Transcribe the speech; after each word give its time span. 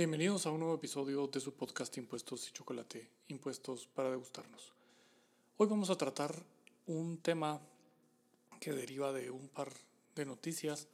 Bienvenidos 0.00 0.46
a 0.46 0.50
un 0.50 0.60
nuevo 0.60 0.76
episodio 0.76 1.26
de 1.26 1.40
su 1.40 1.52
podcast 1.52 1.94
Impuestos 1.98 2.48
y 2.48 2.52
Chocolate, 2.52 3.06
Impuestos 3.28 3.86
para 3.86 4.08
degustarnos. 4.08 4.72
Hoy 5.58 5.66
vamos 5.66 5.90
a 5.90 5.96
tratar 5.98 6.34
un 6.86 7.18
tema 7.18 7.60
que 8.58 8.72
deriva 8.72 9.12
de 9.12 9.30
un 9.30 9.50
par 9.50 9.70
de 10.16 10.24
noticias 10.24 10.88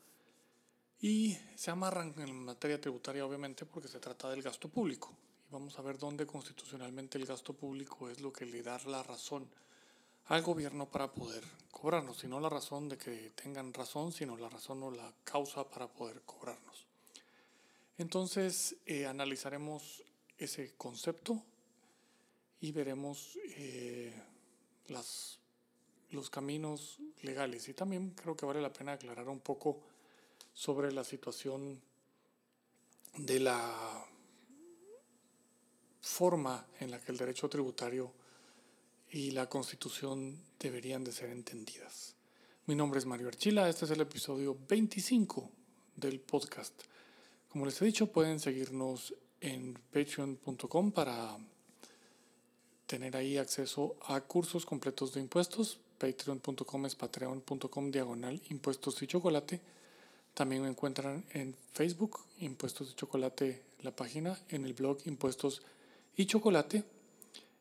y 1.00 1.38
se 1.54 1.71
amarran 1.71 2.14
en 2.19 2.34
materia 2.34 2.80
tributaria 2.80 3.24
obviamente 3.24 3.64
porque 3.64 3.87
se 3.87 4.00
trata 4.00 4.28
del 4.28 4.42
gasto 4.42 4.69
público. 4.69 5.14
Y 5.48 5.52
vamos 5.52 5.78
a 5.78 5.82
ver 5.82 5.98
dónde 5.98 6.26
constitucionalmente 6.26 7.16
el 7.16 7.26
gasto 7.26 7.52
público 7.52 8.10
es 8.10 8.20
lo 8.20 8.32
que 8.32 8.44
le 8.44 8.60
da 8.64 8.76
la 8.86 9.04
razón 9.04 9.48
al 10.24 10.42
gobierno 10.42 10.90
para 10.90 11.12
poder 11.12 11.44
cobrarnos, 11.70 12.24
y 12.24 12.26
no 12.26 12.40
la 12.40 12.48
razón 12.48 12.88
de 12.88 12.98
que 12.98 13.30
tengan 13.36 13.72
razón, 13.72 14.10
sino 14.10 14.36
la 14.36 14.48
razón 14.48 14.82
o 14.82 14.90
la 14.90 15.14
causa 15.22 15.62
para 15.70 15.86
poder 15.86 16.23
cobrarnos. 16.23 16.85
Entonces 17.98 18.77
eh, 18.87 19.06
analizaremos 19.06 20.02
ese 20.39 20.75
concepto 20.77 21.43
y 22.61 22.73
veremos 22.73 23.39
eh, 23.57 24.12
las, 24.89 25.39
los 26.11 26.29
caminos 26.30 26.98
legales. 27.23 27.69
Y 27.69 27.75
también 27.75 28.11
creo 28.11 28.37
que 28.37 28.47
vale 28.47 28.61
la 28.61 28.73
pena 28.73 28.93
aclarar 28.93 29.29
un 29.29 29.41
poco 29.41 29.80
sobre 30.53 30.93
la 30.93 31.05
situación 31.05 31.80
de 33.17 33.41
la 33.41 34.06
forma 36.01 36.67
en 36.81 36.91
la 36.91 37.01
que 37.01 37.12
el 37.12 37.19
derecho 37.19 37.48
tributario 37.48 38.12
y 39.11 39.31
la 39.31 39.48
constitución 39.48 40.39
deberían 40.59 41.05
de 41.05 41.12
ser 41.12 41.31
entendidas. 41.31 42.15
Mi 42.67 42.75
nombre 42.75 42.98
es 42.98 43.06
Mario 43.06 43.28
Archila, 43.28 43.69
este 43.69 43.84
es 43.84 43.91
el 43.91 44.01
episodio 44.01 44.56
25 44.69 45.51
del 45.97 46.20
podcast. 46.20 46.83
Como 47.56 47.65
les 47.65 47.80
he 47.80 47.87
dicho, 47.87 48.12
pueden 48.12 48.38
seguirnos 48.38 49.15
en 49.41 49.78
patreon.com 49.91 50.92
para 50.92 51.38
tener 52.86 53.17
ahí 53.17 53.39
acceso 53.39 53.97
a 54.03 54.20
cursos 54.20 54.67
completos 54.67 55.14
de 55.14 55.22
impuestos. 55.22 55.81
Patreon.com 55.97 56.84
es 56.84 56.94
patreon.com 56.94 57.91
diagonal 57.91 58.42
impuestos 58.50 59.00
y 59.00 59.06
chocolate. 59.06 59.62
También 60.34 60.64
me 60.64 60.69
encuentran 60.69 61.25
en 61.31 61.56
Facebook, 61.72 62.20
Impuestos 62.41 62.91
y 62.91 62.94
Chocolate, 62.94 63.62
la 63.81 63.97
página, 63.97 64.38
en 64.50 64.66
el 64.66 64.75
blog 64.75 64.98
Impuestos 65.06 65.62
y 66.14 66.27
Chocolate, 66.27 66.84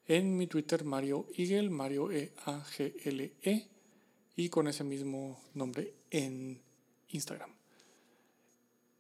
en 0.10 0.36
mi 0.36 0.48
Twitter 0.48 0.84
Mario 0.84 1.26
Igel, 1.38 1.70
Mario 1.70 2.12
E 2.12 2.34
L 3.06 3.32
E, 3.44 3.68
y 4.36 4.50
con 4.50 4.68
ese 4.68 4.84
mismo 4.84 5.40
nombre 5.54 5.94
en 6.12 6.60
Instagram. 7.12 7.55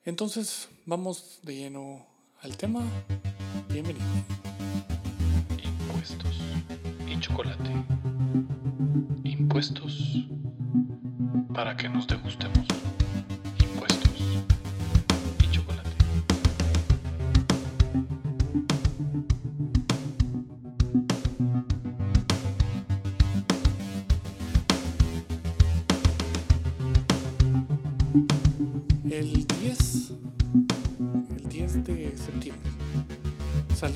Entonces, 0.05 0.69
vamos 0.85 1.39
de 1.41 1.55
lleno 1.55 2.05
al 2.43 2.55
tema. 2.55 2.83
Bienvenido. 3.69 4.05
Impuestos 5.63 6.39
y 7.07 7.19
chocolate. 7.19 7.71
Impuestos 9.23 10.27
para 11.55 11.75
que 11.75 11.89
nos 11.89 12.05
degustemos. 12.05 12.64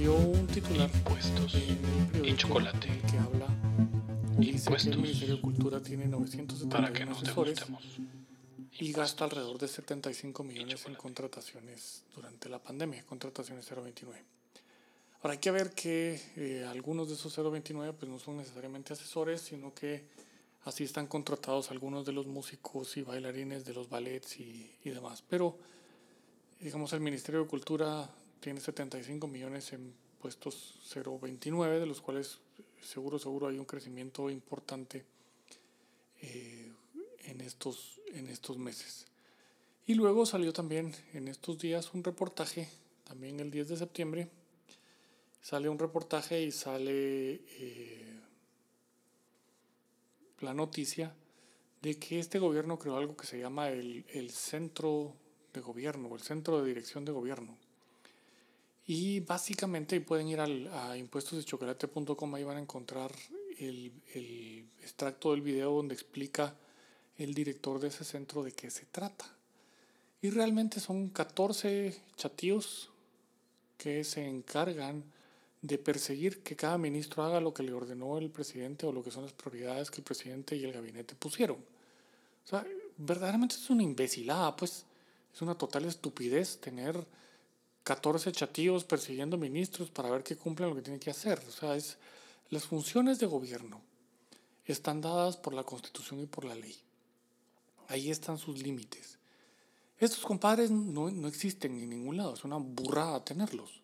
Salió 0.10 0.30
un 0.30 0.48
titular 0.48 0.90
Impuestos 0.94 1.56
en 1.56 1.78
periódico 1.78 2.28
y 2.28 2.36
chocolate. 2.36 2.88
que 3.10 3.18
habla 3.18 3.48
dice 4.38 4.52
que 4.52 4.58
Impuestos 4.58 4.94
el 4.94 5.02
Ministerio 5.02 5.36
de 5.36 5.42
Cultura 5.42 5.82
tiene 5.82 6.08
971 6.08 6.70
Para 6.70 6.94
que 6.94 7.06
nos 7.06 7.22
asesores 7.22 7.66
y 8.80 8.94
gasta 8.94 9.26
alrededor 9.26 9.58
de 9.58 9.68
75 9.68 10.44
millones 10.44 10.86
en 10.86 10.96
contrataciones 10.96 12.04
durante 12.16 12.48
la 12.48 12.60
pandemia, 12.60 13.04
contrataciones 13.06 13.70
029. 13.70 14.24
Ahora 15.22 15.34
hay 15.34 15.40
que 15.40 15.52
ver 15.52 15.72
que 15.72 16.22
eh, 16.38 16.66
algunos 16.66 17.10
de 17.10 17.16
esos 17.16 17.36
029 17.36 17.94
pues 17.94 18.10
no 18.10 18.20
son 18.20 18.38
necesariamente 18.38 18.94
asesores, 18.94 19.42
sino 19.42 19.74
que 19.74 20.06
así 20.64 20.86
están 20.86 21.08
contratados 21.08 21.72
algunos 21.72 22.06
de 22.06 22.14
los 22.14 22.26
músicos 22.26 22.96
y 22.96 23.02
bailarines 23.02 23.66
de 23.66 23.74
los 23.74 23.90
ballets 23.90 24.40
y, 24.40 24.72
y 24.84 24.90
demás. 24.92 25.24
Pero 25.30 25.58
digamos 26.62 26.94
el 26.94 27.02
Ministerio 27.02 27.42
de 27.42 27.48
Cultura 27.48 28.10
tiene 28.40 28.60
75 28.60 29.28
millones 29.28 29.74
en 29.74 29.94
puestos 30.20 30.80
029, 30.94 31.80
de 31.80 31.86
los 31.86 32.02
cuales 32.02 32.40
seguro, 32.82 33.20
seguro 33.20 33.48
hay 33.48 33.58
un 33.58 33.66
crecimiento 33.66 34.30
importante 34.30 35.06
eh, 36.22 36.72
en, 37.26 37.42
estos, 37.42 38.02
en 38.14 38.28
estos 38.28 38.58
meses. 38.58 39.06
Y 39.86 39.96
luego 39.96 40.26
salió 40.26 40.54
también 40.54 40.94
en 41.14 41.28
estos 41.28 41.58
días 41.58 41.94
un 41.94 42.04
reportaje, 42.04 42.70
también 43.04 43.40
el 43.40 43.50
10 43.50 43.70
de 43.70 43.78
septiembre, 43.78 44.30
sale 45.42 45.70
un 45.70 45.80
reportaje 45.80 46.42
y 46.42 46.52
sale 46.52 47.42
eh, 47.60 48.20
la 50.42 50.54
noticia 50.54 51.16
de 51.82 51.98
que 51.98 52.20
este 52.20 52.40
gobierno 52.40 52.78
creó 52.78 52.98
algo 52.98 53.16
que 53.16 53.26
se 53.26 53.40
llama 53.40 53.70
el, 53.70 54.06
el 54.10 54.30
centro 54.32 55.16
de 55.54 55.62
gobierno, 55.62 56.10
o 56.10 56.16
el 56.16 56.22
centro 56.22 56.62
de 56.62 56.68
dirección 56.68 57.06
de 57.06 57.12
gobierno. 57.12 57.58
Y 58.92 59.20
básicamente 59.20 60.02
pueden 60.02 60.30
ir 60.30 60.40
al, 60.40 60.68
a 60.74 60.98
impuestosdechocolate.com, 60.98 62.34
ahí 62.34 62.44
van 62.44 62.58
a 62.58 62.62
encontrar 62.62 63.12
el, 63.60 63.92
el 64.16 64.68
extracto 64.82 65.30
del 65.30 65.42
video 65.42 65.76
donde 65.76 65.94
explica 65.94 66.56
el 67.16 67.36
director 67.36 67.80
de 67.80 67.90
ese 67.90 68.04
centro 68.04 68.42
de 68.42 68.52
qué 68.52 68.72
se 68.72 68.88
trata. 68.88 69.26
Y 70.24 70.32
realmente 70.32 70.80
son 70.80 71.10
14 71.10 72.02
chatíos 72.16 72.90
que 73.78 74.04
se 74.04 74.26
encargan 74.26 75.04
de 75.62 75.78
perseguir 75.78 76.42
que 76.42 76.56
cada 76.56 76.80
ministro 76.80 77.22
haga 77.22 77.40
lo 77.40 77.54
que 77.54 77.62
le 77.62 77.74
ordenó 77.74 78.18
el 78.18 78.32
presidente 78.32 78.88
o 78.88 78.92
lo 78.92 79.04
que 79.04 79.12
son 79.12 79.22
las 79.22 79.34
prioridades 79.34 79.92
que 79.92 79.98
el 79.98 80.04
presidente 80.04 80.56
y 80.56 80.64
el 80.64 80.74
gabinete 80.74 81.14
pusieron. 81.14 81.58
O 81.58 82.48
sea, 82.48 82.66
verdaderamente 82.98 83.54
es 83.54 83.70
una 83.70 83.84
imbecilada, 83.84 84.56
pues 84.56 84.84
es 85.32 85.42
una 85.44 85.56
total 85.56 85.86
estupidez 85.86 86.58
tener 86.58 87.06
14 87.84 88.32
chatíos 88.32 88.84
persiguiendo 88.84 89.38
ministros 89.38 89.90
para 89.90 90.10
ver 90.10 90.24
que 90.24 90.36
cumplen 90.36 90.70
lo 90.70 90.76
que 90.76 90.82
tienen 90.82 91.00
que 91.00 91.10
hacer. 91.10 91.40
O 91.48 91.52
sea, 91.52 91.76
es, 91.76 91.98
las 92.50 92.66
funciones 92.66 93.20
de 93.20 93.26
gobierno 93.26 93.82
están 94.66 95.02
dadas 95.02 95.38
por 95.38 95.54
la 95.54 95.64
constitución 95.64 96.20
y 96.20 96.26
por 96.26 96.46
la 96.46 96.56
ley. 96.56 96.76
Ahí 97.88 98.12
están 98.12 98.38
sus 98.38 98.62
límites. 98.62 99.18
Estos 99.98 100.20
compadres 100.20 100.72
no, 100.72 101.10
no 101.10 101.28
existen 101.28 101.80
en 101.80 101.90
ningún 101.90 102.18
lado, 102.18 102.36
es 102.36 102.44
una 102.44 102.58
burrada 102.58 103.24
tenerlos. 103.26 103.82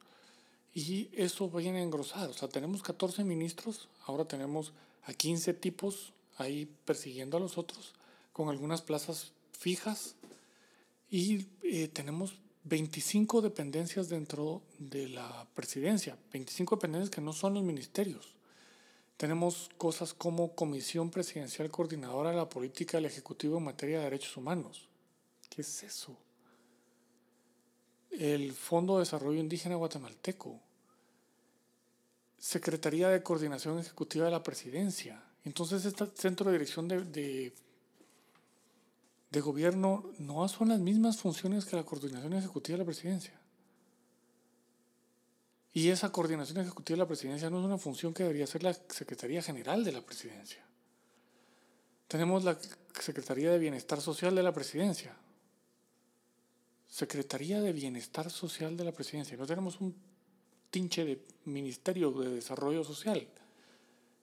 Y 0.73 1.09
eso 1.13 1.50
viene 1.50 1.79
a 1.79 1.83
engrosar. 1.83 2.29
O 2.29 2.33
sea, 2.33 2.47
tenemos 2.47 2.83
14 2.83 3.23
ministros, 3.23 3.89
ahora 4.06 4.25
tenemos 4.25 4.73
a 5.06 5.13
15 5.13 5.53
tipos 5.53 6.13
ahí 6.38 6.69
persiguiendo 6.85 7.38
a 7.38 7.39
los 7.39 7.57
otros, 7.57 7.94
con 8.33 8.50
algunas 8.50 8.81
plazas 8.81 9.31
fijas. 9.51 10.16
Y 11.09 11.47
eh, 11.63 11.88
tenemos 11.88 12.35
25 12.66 13.42
dependencias 13.42 14.09
dentro 14.09 14.64
de 14.80 15.08
la 15.09 15.48
presidencia, 15.53 16.18
25 16.34 16.76
dependencias 16.76 17.12
que 17.12 17.22
no 17.22 17.31
son 17.31 17.53
los 17.53 17.64
ministerios. 17.64 18.36
Tenemos 19.18 19.70
cosas 19.78 20.14
como 20.14 20.56
Comisión 20.56 21.09
Presidencial 21.09 21.70
Coordinadora 21.70 22.31
de 22.31 22.38
la 22.38 22.50
Política 22.50 22.98
del 22.98 23.06
Ejecutivo 23.06 23.58
en 23.58 23.66
materia 23.66 24.00
de 24.00 24.06
derechos 24.06 24.36
humanos. 24.36 24.90
¿Qué 25.50 25.62
es 25.62 25.84
eso? 25.84 26.18
El 28.09 28.52
Fondo 28.52 28.96
de 28.96 29.02
Desarrollo 29.02 29.40
Indígena 29.40 29.75
Guatemalteco. 29.75 30.60
Secretaría 32.39 33.10
de 33.10 33.24
Coordinación 33.24 33.80
Ejecutiva 33.80 34.25
de 34.25 34.31
la 34.31 34.44
Presidencia. 34.44 35.24
Entonces, 35.45 35.86
este 35.86 36.07
centro 36.16 36.48
de 36.48 36.54
dirección 36.54 36.88
de, 36.88 37.54
de 39.36 39.42
gobierno 39.42 40.14
no 40.18 40.48
son 40.48 40.70
las 40.70 40.80
mismas 40.80 41.18
funciones 41.18 41.66
que 41.66 41.76
la 41.76 41.84
coordinación 41.84 42.32
ejecutiva 42.34 42.78
de 42.78 42.84
la 42.84 42.86
presidencia. 42.86 43.34
Y 45.74 45.90
esa 45.90 46.10
coordinación 46.10 46.62
ejecutiva 46.62 46.96
de 46.96 47.04
la 47.04 47.08
presidencia 47.08 47.50
no 47.50 47.60
es 47.60 47.66
una 47.66 47.78
función 47.78 48.14
que 48.14 48.24
debería 48.24 48.48
ser 48.48 48.64
la 48.64 48.74
Secretaría 48.74 49.42
General 49.42 49.84
de 49.84 49.92
la 49.92 50.02
presidencia. 50.02 50.64
Tenemos 52.08 52.46
la 52.46 52.58
Secretaría 52.98 53.52
de 53.52 53.60
Bienestar 53.60 54.00
Social 54.00 54.34
de 54.36 54.44
la 54.44 54.54
presidencia. 54.54 55.14
Secretaría 56.88 57.60
de 57.60 57.74
Bienestar 57.74 58.32
Social 58.32 58.78
de 58.78 58.86
la 58.86 58.94
presidencia. 58.94 59.36
No 59.36 59.46
tenemos 59.46 59.82
un 59.82 59.94
tinche 60.70 61.04
de 61.04 61.22
Ministerio 61.44 62.12
de 62.12 62.36
Desarrollo 62.36 62.86
Social. 62.86 63.28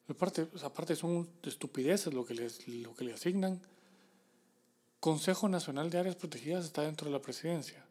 Aparte, 0.09 0.49
aparte 0.63 0.97
son 0.97 1.29
estupideces 1.43 2.15
lo 2.15 2.25
que, 2.25 2.33
lo 2.33 2.95
que 2.95 3.05
le 3.05 3.13
asignan. 3.13 3.61
Consejo 5.03 5.49
Nacional 5.49 5.91
de 5.91 5.99
Áreas 5.99 6.15
Protegidas 6.15 6.65
está 6.65 6.83
dentro 6.83 7.07
de 7.07 7.13
la 7.13 7.21
presidencia. 7.21 7.85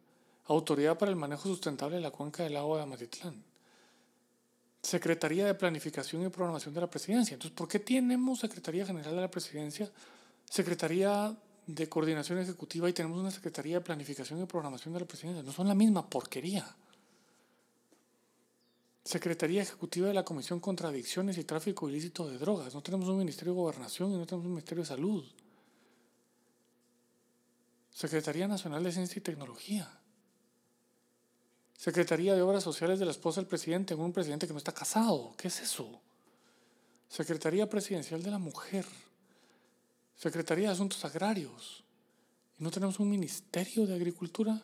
Autoridad 0.46 0.96
para 0.96 1.10
el 1.10 1.16
Manejo 1.16 1.42
Sustentable 1.42 1.96
de 1.96 2.00
la 2.00 2.10
Cuenca 2.10 2.42
del 2.42 2.56
Agua 2.56 2.78
de 2.78 2.84
Amatitlán. 2.84 3.34
Secretaría 4.82 5.44
de 5.44 5.52
Planificación 5.52 6.24
y 6.24 6.30
Programación 6.30 6.72
de 6.72 6.80
la 6.80 6.88
Presidencia. 6.88 7.34
Entonces, 7.34 7.54
¿por 7.54 7.68
qué 7.68 7.80
tenemos 7.80 8.40
Secretaría 8.40 8.86
General 8.86 9.14
de 9.14 9.20
la 9.20 9.30
Presidencia, 9.30 9.90
Secretaría 10.48 11.36
de 11.66 11.86
Coordinación 11.86 12.38
Ejecutiva 12.38 12.88
y 12.88 12.94
tenemos 12.94 13.20
una 13.20 13.30
Secretaría 13.30 13.74
de 13.74 13.80
Planificación 13.82 14.42
y 14.42 14.46
Programación 14.46 14.94
de 14.94 15.00
la 15.00 15.06
Presidencia? 15.06 15.42
No 15.42 15.52
son 15.52 15.68
la 15.68 15.74
misma 15.74 16.08
porquería. 16.08 16.64
Secretaría 19.04 19.60
Ejecutiva 19.60 20.08
de 20.08 20.14
la 20.14 20.24
Comisión 20.24 20.60
contra 20.60 20.88
Adicciones 20.88 21.36
y 21.36 21.44
Tráfico 21.44 21.90
Ilícito 21.90 22.26
de 22.26 22.38
Drogas. 22.38 22.72
No 22.72 22.82
tenemos 22.82 23.06
un 23.10 23.18
Ministerio 23.18 23.52
de 23.52 23.60
Gobernación 23.60 24.12
y 24.12 24.16
no 24.16 24.24
tenemos 24.24 24.46
un 24.46 24.52
Ministerio 24.52 24.82
de 24.82 24.88
Salud. 24.88 25.22
Secretaría 27.92 28.48
Nacional 28.48 28.82
de 28.82 28.92
Ciencia 28.92 29.18
y 29.18 29.22
Tecnología. 29.22 29.90
Secretaría 31.76 32.34
de 32.34 32.42
Obras 32.42 32.62
Sociales 32.62 32.98
de 32.98 33.04
la 33.04 33.10
esposa 33.10 33.40
del 33.40 33.48
presidente, 33.48 33.94
un 33.94 34.12
presidente 34.12 34.46
que 34.46 34.52
no 34.52 34.58
está 34.58 34.72
casado. 34.72 35.34
¿Qué 35.36 35.48
es 35.48 35.60
eso? 35.60 36.00
Secretaría 37.08 37.68
Presidencial 37.68 38.22
de 38.22 38.30
la 38.30 38.38
Mujer. 38.38 38.86
Secretaría 40.16 40.68
de 40.68 40.74
Asuntos 40.74 41.04
Agrarios. 41.04 41.84
¿Y 42.58 42.62
no 42.64 42.70
tenemos 42.70 42.98
un 43.00 43.10
Ministerio 43.10 43.86
de 43.86 43.94
Agricultura? 43.94 44.62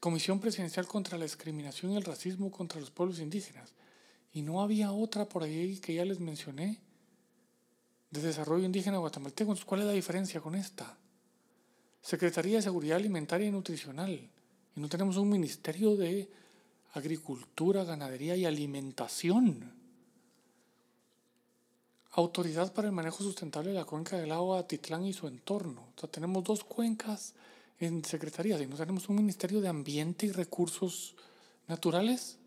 Comisión 0.00 0.40
Presidencial 0.40 0.86
contra 0.86 1.18
la 1.18 1.24
Discriminación 1.24 1.92
y 1.92 1.96
el 1.96 2.04
Racismo 2.04 2.50
contra 2.50 2.80
los 2.80 2.90
Pueblos 2.90 3.18
Indígenas. 3.18 3.72
Y 4.32 4.42
no 4.42 4.62
había 4.62 4.92
otra 4.92 5.28
por 5.28 5.42
ahí 5.42 5.78
que 5.78 5.94
ya 5.94 6.04
les 6.04 6.20
mencioné, 6.20 6.80
de 8.10 8.20
Desarrollo 8.20 8.64
Indígena 8.64 8.98
Guatemalteco. 8.98 9.50
Entonces, 9.50 9.64
¿cuál 9.64 9.80
es 9.80 9.86
la 9.86 9.92
diferencia 9.92 10.40
con 10.40 10.54
esta? 10.54 10.96
Secretaría 12.02 12.56
de 12.56 12.62
Seguridad 12.62 12.98
Alimentaria 12.98 13.48
y 13.48 13.50
Nutricional. 13.50 14.30
Y 14.76 14.80
no 14.80 14.88
tenemos 14.88 15.16
un 15.16 15.28
Ministerio 15.28 15.96
de 15.96 16.28
Agricultura, 16.94 17.84
Ganadería 17.84 18.36
y 18.36 18.44
Alimentación. 18.44 19.74
Autoridad 22.12 22.72
para 22.72 22.88
el 22.88 22.94
Manejo 22.94 23.22
Sustentable 23.22 23.70
de 23.70 23.76
la 23.76 23.84
Cuenca 23.84 24.16
del 24.16 24.32
Agua 24.32 24.66
Titlán 24.66 25.04
y 25.04 25.12
su 25.12 25.26
entorno. 25.26 25.88
O 25.96 26.00
sea, 26.00 26.10
tenemos 26.10 26.44
dos 26.44 26.64
cuencas 26.64 27.34
en 27.78 28.04
secretarías 28.04 28.60
y 28.60 28.66
no 28.66 28.76
tenemos 28.76 29.08
un 29.08 29.16
Ministerio 29.16 29.60
de 29.60 29.68
Ambiente 29.68 30.26
y 30.26 30.32
Recursos 30.32 31.16
Naturales. 31.66 32.38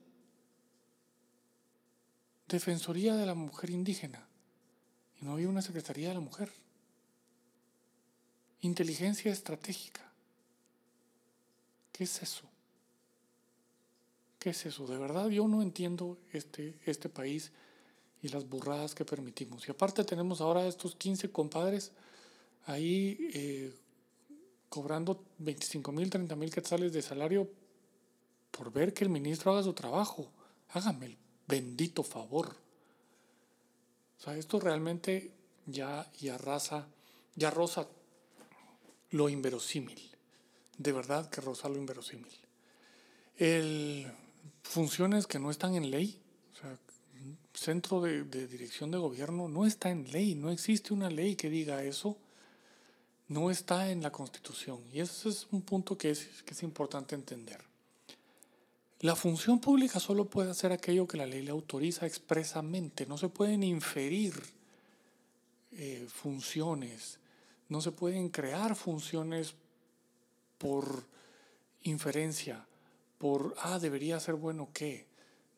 Defensoría 2.48 3.16
de 3.16 3.26
la 3.26 3.36
Mujer 3.36 3.70
Indígena. 3.70 4.29
Y 5.22 5.26
no 5.26 5.34
había 5.34 5.50
una 5.50 5.62
Secretaría 5.62 6.10
de 6.10 6.14
la 6.16 6.20
Mujer. 6.20 6.52
Inteligencia 8.62 9.32
Estratégica. 9.32 10.02
¿Qué 11.92 12.04
es 12.06 12.22
eso? 12.22 12.44
¿Qué 14.40 14.52
es 14.52 14.66
eso? 14.66 14.88
De 14.88 14.98
verdad 14.98 15.28
yo 15.30 15.48
no 15.48 15.62
entiendo 15.62 16.18
este, 16.32 16.80
este 16.86 17.10
país 17.10 17.52
y 18.22 18.30
las 18.30 18.48
burradas 18.48 18.96
que 18.96 19.06
permitimos. 19.06 19.68
Y 19.68 19.72
aparte 19.72 20.04
tenemos 20.04 20.42
ahora 20.42 20.68
estos 20.68 20.96
15 20.96 21.32
compadres 21.32 21.92
ahí 22.66 23.30
eh, 23.34 23.74
cobrando 24.70 25.24
25 25.40 25.92
mil, 25.92 26.10
30 26.10 26.36
mil 26.36 26.52
quetzales 26.52 26.94
de 26.94 27.02
salario 27.02 27.50
por 28.52 28.72
ver 28.72 28.94
que 28.94 29.04
el 29.04 29.10
ministro 29.10 29.52
haga 29.52 29.64
su 29.64 29.74
trabajo. 29.74 30.32
Hágame 30.70 31.08
el 31.08 31.18
bendito 31.48 32.04
favor. 32.04 32.56
O 34.20 34.22
sea, 34.22 34.38
esto 34.38 34.60
realmente 34.60 35.32
ya, 35.66 36.10
ya 36.20 36.36
arrasa, 36.36 36.88
ya 37.36 37.50
rosa 37.50 37.88
lo 39.12 39.30
inverosímil. 39.30 40.00
De 40.78 40.92
verdad 40.92 41.30
que 41.30 41.42
rosa 41.42 41.70
lo 41.70 41.78
inverosímil. 41.78 42.34
El, 43.38 44.12
funciones 44.64 45.26
que 45.26 45.40
no 45.40 45.52
están 45.52 45.76
en 45.76 45.90
ley, 45.90 46.22
o 46.54 46.56
sea, 46.62 46.78
centro 47.54 48.02
de, 48.02 48.24
de 48.24 48.48
dirección 48.48 48.92
de 48.92 48.98
gobierno 48.98 49.48
no 49.48 49.66
está 49.66 49.90
en 49.90 50.12
ley, 50.12 50.36
no 50.36 50.52
existe 50.52 50.94
una 50.94 51.10
ley 51.10 51.36
que 51.36 51.50
diga 51.50 51.84
eso 51.84 52.18
no 53.30 53.52
está 53.52 53.90
en 53.90 54.02
la 54.02 54.12
Constitución. 54.12 54.82
Y 54.92 55.00
ese 55.00 55.30
es 55.30 55.48
un 55.52 55.62
punto 55.62 55.98
que 55.98 56.10
es, 56.10 56.44
que 56.44 56.54
es 56.54 56.64
importante 56.64 57.16
entender. 57.16 57.62
La 59.02 59.16
función 59.16 59.60
pública 59.60 60.00
solo 60.00 60.26
puede 60.26 60.52
hacer 60.52 60.72
aquello 60.72 61.08
que 61.08 61.18
la 61.18 61.26
ley 61.26 61.42
le 61.42 61.52
autoriza 61.52 62.06
expresamente. 62.06 63.06
No 63.06 63.18
se 63.18 63.30
pueden 63.30 63.64
inferir 63.64 64.34
eh, 65.72 66.06
funciones, 66.10 67.20
no 67.70 67.80
se 67.82 67.92
pueden 67.92 68.30
crear 68.30 68.76
funciones 68.76 69.56
por 70.58 71.06
inferencia, 71.84 72.66
por, 73.18 73.56
ah, 73.60 73.80
debería 73.80 74.20
ser 74.20 74.36
bueno 74.36 74.70
qué. 74.74 75.08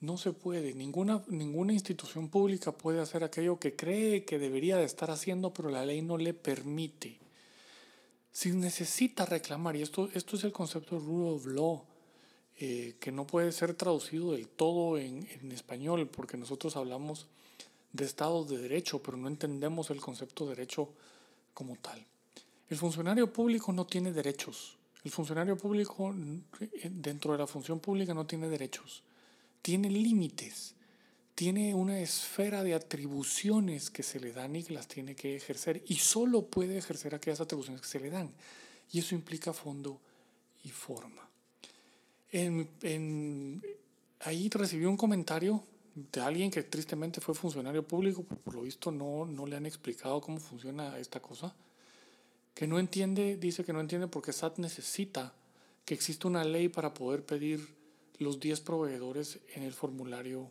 No 0.02 0.18
se 0.18 0.34
puede. 0.34 0.74
Ninguna, 0.74 1.24
ninguna 1.28 1.74
institución 1.74 2.30
pública 2.30 2.72
puede 2.72 3.02
hacer 3.02 3.24
aquello 3.24 3.60
que 3.60 3.76
cree 3.76 4.26
que 4.26 4.40
debería 4.40 4.78
de 4.78 4.86
estar 4.86 5.12
haciendo, 5.12 5.54
pero 5.54 5.70
la 5.70 5.86
ley 5.86 6.02
no 6.02 6.18
le 6.18 6.34
permite 6.34 7.22
si 8.32 8.52
necesita 8.52 9.26
reclamar, 9.26 9.76
y 9.76 9.82
esto, 9.82 10.10
esto 10.14 10.38
es 10.38 10.44
el 10.46 10.52
concepto 10.52 10.96
de 10.96 11.06
rule 11.06 11.30
of 11.32 11.46
law, 11.46 11.84
eh, 12.62 12.96
que 13.00 13.12
no 13.12 13.28
puede 13.28 13.52
ser 13.52 13.74
traducido 13.74 14.32
del 14.32 14.48
todo 14.48 14.98
en, 14.98 15.28
en, 15.42 15.52
español, 15.52 16.08
porque 16.08 16.38
nosotros 16.38 16.78
hablamos 16.78 17.28
de 17.92 18.06
Estado 18.06 18.46
de 18.46 18.60
Derecho, 18.60 19.02
pero 19.02 19.18
no 19.18 19.28
entendemos 19.28 19.90
el 19.90 20.00
concepto 20.00 20.46
de 20.46 20.56
derecho 20.56 20.88
como 21.54 21.76
tal. 21.76 22.06
El 22.70 22.78
funcionario 22.78 23.34
público 23.34 23.74
no 23.74 23.86
tiene 23.86 24.14
derechos. 24.14 24.78
El 25.04 25.12
funcionario 25.12 25.58
público 25.58 26.16
eh, 26.60 26.90
dentro 26.90 27.34
de 27.34 27.40
la 27.40 27.48
función 27.48 27.80
pública 27.80 28.14
no 28.14 28.26
tiene 28.26 28.48
derechos. 28.48 29.04
Tiene 29.62 29.90
límites 29.90 30.76
tiene 31.42 31.74
una 31.74 32.00
esfera 32.00 32.64
de 32.64 32.76
atribuciones 32.76 33.90
que 33.90 34.04
se 34.04 34.20
le 34.20 34.32
dan 34.32 34.56
y 34.56 34.64
que 34.64 34.74
las 34.74 34.88
tiene 34.88 35.16
que 35.16 35.36
ejercer 35.36 35.84
y 35.88 35.96
solo 35.96 36.46
puede 36.46 36.78
ejercer 36.78 37.16
aquellas 37.16 37.42
atribuciones 37.42 37.82
que 37.82 37.88
se 37.88 38.00
le 38.00 38.12
dan. 38.12 38.32
Y 38.92 39.00
eso 39.00 39.16
implica 39.16 39.52
fondo 39.52 40.00
y 40.64 40.70
forma. 40.70 41.31
En, 42.32 43.62
ahí 44.22 44.50
recibí 44.50 44.86
un 44.86 44.98
comentario 44.98 45.64
de 45.96 46.22
alguien 46.22 46.50
que 46.50 46.64
tristemente 46.64 47.20
fue 47.20 47.36
funcionario 47.36 47.86
público, 47.86 48.24
por 48.24 48.56
lo 48.56 48.62
visto 48.62 48.92
no, 48.92 49.26
no 49.26 49.46
le 49.46 49.58
han 49.58 49.66
explicado 49.66 50.22
cómo 50.22 50.40
funciona 50.40 50.98
esta 50.98 51.20
cosa, 51.20 51.54
que 52.54 52.68
no 52.68 52.80
entiende, 52.80 53.38
dice 53.38 53.64
que 53.64 53.74
no 53.74 53.82
entiende 53.82 54.08
porque 54.08 54.34
SAT 54.34 54.60
necesita 54.60 55.34
que 55.86 55.94
exista 55.94 56.28
una 56.28 56.44
ley 56.44 56.70
para 56.70 56.94
poder 56.94 57.26
pedir 57.26 57.76
los 58.20 58.40
10 58.40 58.62
proveedores 58.62 59.40
en 59.56 59.64
el 59.64 59.74
formulario 59.74 60.48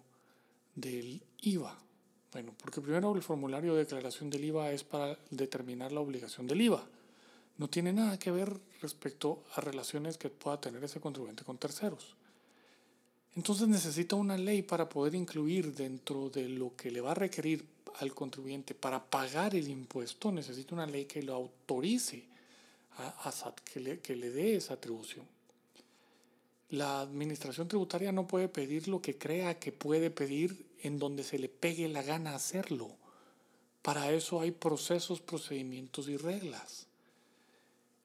del 0.75 1.23
IVA. 1.41 1.79
Bueno, 2.33 2.55
porque 2.61 2.81
primero 2.81 3.15
el 3.15 3.23
formulario 3.23 3.75
de 3.75 3.81
declaración 3.81 4.31
del 4.31 4.45
IVA 4.45 4.73
es 4.73 4.85
para 4.85 5.19
determinar 5.31 5.93
la 5.93 6.01
obligación 6.01 6.47
del 6.47 6.61
IVA. 6.63 6.87
No 7.61 7.69
tiene 7.69 7.93
nada 7.93 8.19
que 8.19 8.31
ver 8.31 8.59
respecto 8.81 9.45
a 9.55 9.61
relaciones 9.61 10.17
que 10.17 10.31
pueda 10.31 10.59
tener 10.59 10.83
ese 10.83 10.99
contribuyente 10.99 11.45
con 11.45 11.59
terceros. 11.59 12.17
Entonces 13.37 13.69
necesita 13.69 14.17
una 14.17 14.39
ley 14.39 14.63
para 14.63 14.89
poder 14.89 15.15
incluir 15.15 15.75
dentro 15.75 16.31
de 16.31 16.49
lo 16.49 16.75
que 16.75 16.91
le 16.91 17.03
va 17.03 17.11
a 17.11 17.17
requerir 17.17 17.63
al 17.99 18.15
contribuyente 18.15 18.75
para 18.75 19.05
pagar 19.05 19.55
el 19.55 19.69
impuesto, 19.69 20.33
necesita 20.33 20.75
una 20.75 20.87
ley 20.87 21.05
que 21.05 21.23
lo 21.23 21.35
autorice 21.35 22.25
a, 22.97 23.31
SAT, 23.31 23.61
que 23.61 23.81
le, 23.81 23.99
que 23.99 24.17
le 24.17 24.31
dé 24.31 24.57
esa 24.57 24.73
atribución. 24.73 25.27
La 26.71 27.03
administración 27.03 27.69
tributaria 27.69 28.11
no 28.11 28.27
puede 28.27 28.49
pedir 28.49 28.89
lo 28.89 29.03
que 29.03 29.19
crea 29.19 29.59
que 29.59 29.71
puede 29.71 30.11
pedir 30.11 30.65
en 30.83 30.99
donde 30.99 31.25
se 31.25 31.39
le 31.39 31.51
pegue 31.51 31.91
la 31.91 32.03
gana 32.03 32.35
hacerlo. 32.35 32.89
Para 33.83 34.11
eso 34.13 34.41
hay 34.41 34.51
procesos, 34.51 35.21
procedimientos 35.21 36.09
y 36.09 36.17
reglas. 36.17 36.87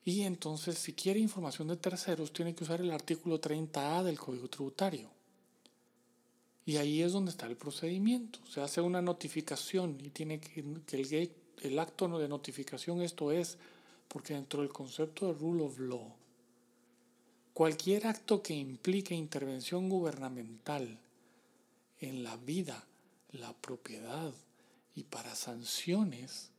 Y 0.06 0.22
entonces, 0.22 0.78
si 0.78 0.92
quiere 0.92 1.18
información 1.18 1.66
de 1.66 1.76
terceros, 1.76 2.32
tiene 2.32 2.54
que 2.54 2.62
usar 2.62 2.80
el 2.80 2.92
artículo 2.92 3.40
30A 3.40 4.04
del 4.04 4.16
Código 4.20 4.48
Tributario. 4.48 5.10
Y 6.64 6.76
ahí 6.76 7.02
es 7.02 7.12
donde 7.12 7.32
está 7.32 7.46
el 7.46 7.56
procedimiento. 7.56 8.38
Se 8.48 8.60
hace 8.60 8.80
una 8.80 9.02
notificación 9.02 9.98
y 10.00 10.10
tiene 10.10 10.38
que, 10.38 10.64
que 10.86 10.96
el, 10.96 11.32
el 11.60 11.78
acto 11.80 12.06
de 12.20 12.28
notificación, 12.28 13.02
esto 13.02 13.32
es, 13.32 13.58
porque 14.06 14.34
dentro 14.34 14.60
del 14.60 14.72
concepto 14.72 15.26
de 15.26 15.32
rule 15.40 15.64
of 15.64 15.76
law, 15.80 16.14
cualquier 17.52 18.06
acto 18.06 18.44
que 18.44 18.54
implique 18.54 19.12
intervención 19.12 19.88
gubernamental 19.88 21.00
en 21.98 22.22
la 22.22 22.36
vida, 22.36 22.86
la 23.32 23.52
propiedad 23.54 24.32
y 24.94 25.02
para 25.02 25.34
sanciones, 25.34 26.52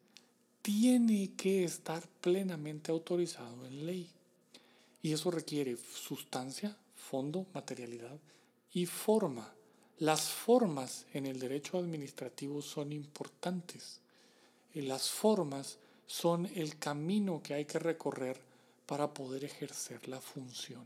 tiene 0.68 1.32
que 1.38 1.64
estar 1.64 2.06
plenamente 2.20 2.92
autorizado 2.92 3.66
en 3.66 3.86
ley. 3.86 4.10
Y 5.02 5.14
eso 5.14 5.32
requiere 5.32 5.78
sustancia, 5.78 6.76
fondo, 6.94 7.46
materialidad 7.54 8.20
y 8.74 8.86
forma. 8.86 9.50
Las 9.98 10.24
formas 10.30 11.06
en 11.14 11.26
el 11.26 11.40
derecho 11.40 11.78
administrativo 11.78 12.62
son 12.62 12.92
importantes. 12.92 14.02
Las 14.74 15.10
formas 15.10 15.78
son 16.06 16.50
el 16.54 16.78
camino 16.78 17.42
que 17.42 17.54
hay 17.54 17.64
que 17.64 17.80
recorrer 17.80 18.38
para 18.86 19.14
poder 19.14 19.46
ejercer 19.46 20.10
la 20.10 20.20
función 20.20 20.84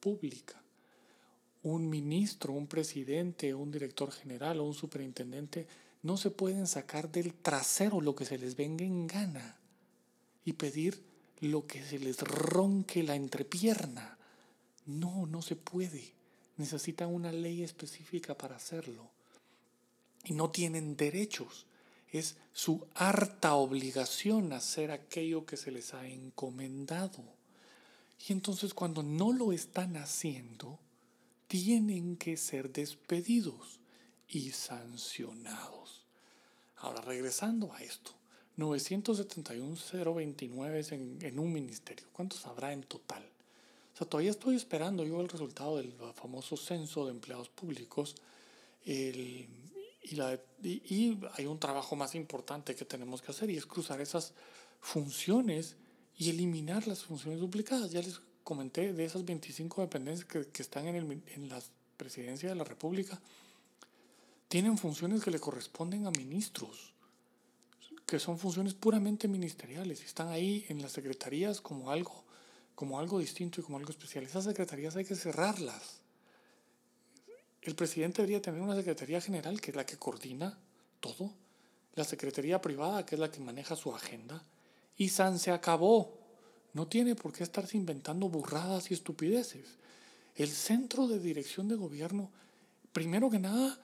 pública. 0.00 0.60
Un 1.62 1.88
ministro, 1.88 2.54
un 2.54 2.66
presidente, 2.66 3.54
un 3.54 3.70
director 3.70 4.10
general 4.10 4.58
o 4.58 4.64
un 4.64 4.74
superintendente 4.74 5.68
no 6.02 6.16
se 6.16 6.30
pueden 6.30 6.66
sacar 6.66 7.10
del 7.10 7.32
trasero 7.32 8.00
lo 8.00 8.16
que 8.16 8.24
se 8.24 8.36
les 8.36 8.56
venga 8.56 8.84
en 8.84 9.06
gana 9.06 9.56
y 10.44 10.54
pedir 10.54 11.00
lo 11.40 11.66
que 11.66 11.84
se 11.84 11.98
les 11.98 12.18
ronque 12.20 13.02
la 13.02 13.14
entrepierna. 13.14 14.18
No, 14.86 15.26
no 15.26 15.42
se 15.42 15.54
puede. 15.54 16.12
Necesitan 16.56 17.08
una 17.08 17.30
ley 17.30 17.62
específica 17.62 18.36
para 18.36 18.56
hacerlo. 18.56 19.10
Y 20.24 20.34
no 20.34 20.50
tienen 20.50 20.96
derechos. 20.96 21.66
Es 22.10 22.36
su 22.52 22.86
harta 22.94 23.54
obligación 23.54 24.52
hacer 24.52 24.90
aquello 24.90 25.46
que 25.46 25.56
se 25.56 25.70
les 25.70 25.94
ha 25.94 26.06
encomendado. 26.08 27.22
Y 28.28 28.32
entonces 28.32 28.74
cuando 28.74 29.02
no 29.02 29.32
lo 29.32 29.52
están 29.52 29.96
haciendo, 29.96 30.78
tienen 31.46 32.16
que 32.16 32.36
ser 32.36 32.72
despedidos 32.72 33.81
y 34.32 34.50
sancionados. 34.50 36.02
Ahora, 36.78 37.02
regresando 37.02 37.72
a 37.72 37.80
esto, 37.82 38.10
971.029 38.58 40.74
es 40.74 40.90
en, 40.92 41.18
en 41.20 41.38
un 41.38 41.52
ministerio. 41.52 42.06
¿Cuántos 42.12 42.46
habrá 42.46 42.72
en 42.72 42.82
total? 42.82 43.22
O 43.94 43.96
sea, 43.96 44.08
todavía 44.08 44.30
estoy 44.30 44.56
esperando 44.56 45.04
yo 45.04 45.20
el 45.20 45.28
resultado 45.28 45.76
del 45.76 45.92
famoso 46.14 46.56
censo 46.56 47.04
de 47.04 47.10
empleados 47.12 47.50
públicos. 47.50 48.16
y, 48.84 49.46
la, 50.16 50.40
y, 50.62 51.18
hay 51.34 51.46
un 51.46 51.60
trabajo 51.60 51.94
más 51.94 52.14
importante 52.14 52.74
que 52.74 52.86
tenemos 52.86 53.22
que 53.22 53.30
hacer 53.30 53.50
y 53.50 53.56
es 53.56 53.66
cruzar 53.66 54.00
esas 54.00 54.32
funciones 54.80 55.76
y 56.16 56.30
eliminar 56.30 56.88
las 56.88 57.04
funciones 57.04 57.38
duplicadas. 57.38 57.90
Ya 57.90 58.00
les 58.00 58.20
comenté 58.42 58.94
de 58.94 59.04
esas 59.04 59.24
25 59.24 59.82
dependencias 59.82 60.26
que, 60.26 60.48
que 60.48 60.62
están 60.62 60.86
en, 60.86 60.96
el, 60.96 61.22
en 61.34 61.50
la 61.50 61.62
presidencia 61.98 62.48
de 62.48 62.54
la 62.54 62.64
República. 62.64 63.20
Tienen 64.52 64.76
funciones 64.76 65.24
que 65.24 65.30
le 65.30 65.40
corresponden 65.40 66.06
a 66.06 66.10
ministros 66.10 66.92
que 68.04 68.18
son 68.18 68.38
funciones 68.38 68.74
puramente 68.74 69.26
ministeriales, 69.26 70.02
están 70.02 70.28
ahí 70.28 70.66
en 70.68 70.82
las 70.82 70.92
secretarías 70.92 71.62
como 71.62 71.90
algo, 71.90 72.22
como 72.74 73.00
algo 73.00 73.18
distinto 73.18 73.62
y 73.62 73.64
como 73.64 73.78
algo 73.78 73.90
especial. 73.90 74.24
Esas 74.24 74.44
secretarías 74.44 74.94
hay 74.94 75.06
que 75.06 75.14
cerrarlas. 75.14 76.02
El 77.62 77.74
presidente 77.74 78.20
debería 78.20 78.42
tener 78.42 78.60
una 78.60 78.76
secretaría 78.76 79.22
general 79.22 79.58
que 79.58 79.70
es 79.70 79.76
la 79.78 79.86
que 79.86 79.96
coordina 79.96 80.58
todo, 81.00 81.32
la 81.94 82.04
secretaría 82.04 82.60
privada 82.60 83.06
que 83.06 83.14
es 83.14 83.20
la 83.22 83.30
que 83.30 83.40
maneja 83.40 83.74
su 83.74 83.94
agenda, 83.94 84.44
y 84.98 85.08
San 85.08 85.38
se 85.38 85.50
acabó. 85.50 86.18
No 86.74 86.88
tiene 86.88 87.14
por 87.14 87.32
qué 87.32 87.42
estarse 87.42 87.78
inventando 87.78 88.28
burradas 88.28 88.90
y 88.90 88.92
estupideces. 88.92 89.78
El 90.34 90.50
centro 90.50 91.08
de 91.08 91.20
dirección 91.20 91.68
de 91.68 91.76
gobierno, 91.76 92.30
primero 92.92 93.30
que 93.30 93.38
nada, 93.38 93.78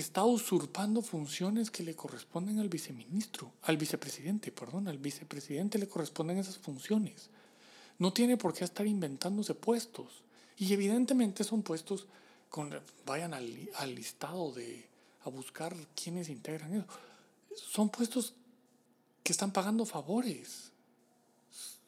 está 0.00 0.24
usurpando 0.24 1.02
funciones 1.02 1.70
que 1.70 1.82
le 1.82 1.94
corresponden 1.94 2.58
al 2.58 2.68
viceministro, 2.68 3.52
al 3.62 3.76
vicepresidente, 3.76 4.50
perdón, 4.50 4.88
al 4.88 4.98
vicepresidente 4.98 5.78
le 5.78 5.88
corresponden 5.88 6.38
esas 6.38 6.56
funciones. 6.58 7.28
No 7.98 8.12
tiene 8.12 8.38
por 8.38 8.54
qué 8.54 8.64
estar 8.64 8.86
inventándose 8.86 9.54
puestos. 9.54 10.22
Y 10.56 10.72
evidentemente 10.72 11.44
son 11.44 11.62
puestos, 11.62 12.06
con, 12.48 12.74
vayan 13.04 13.34
al, 13.34 13.68
al 13.76 13.94
listado 13.94 14.52
de, 14.52 14.88
a 15.24 15.28
buscar 15.28 15.76
quiénes 15.94 16.30
integran 16.30 16.74
eso. 16.74 16.86
Son 17.54 17.90
puestos 17.90 18.34
que 19.22 19.32
están 19.32 19.52
pagando 19.52 19.84
favores. 19.84 20.72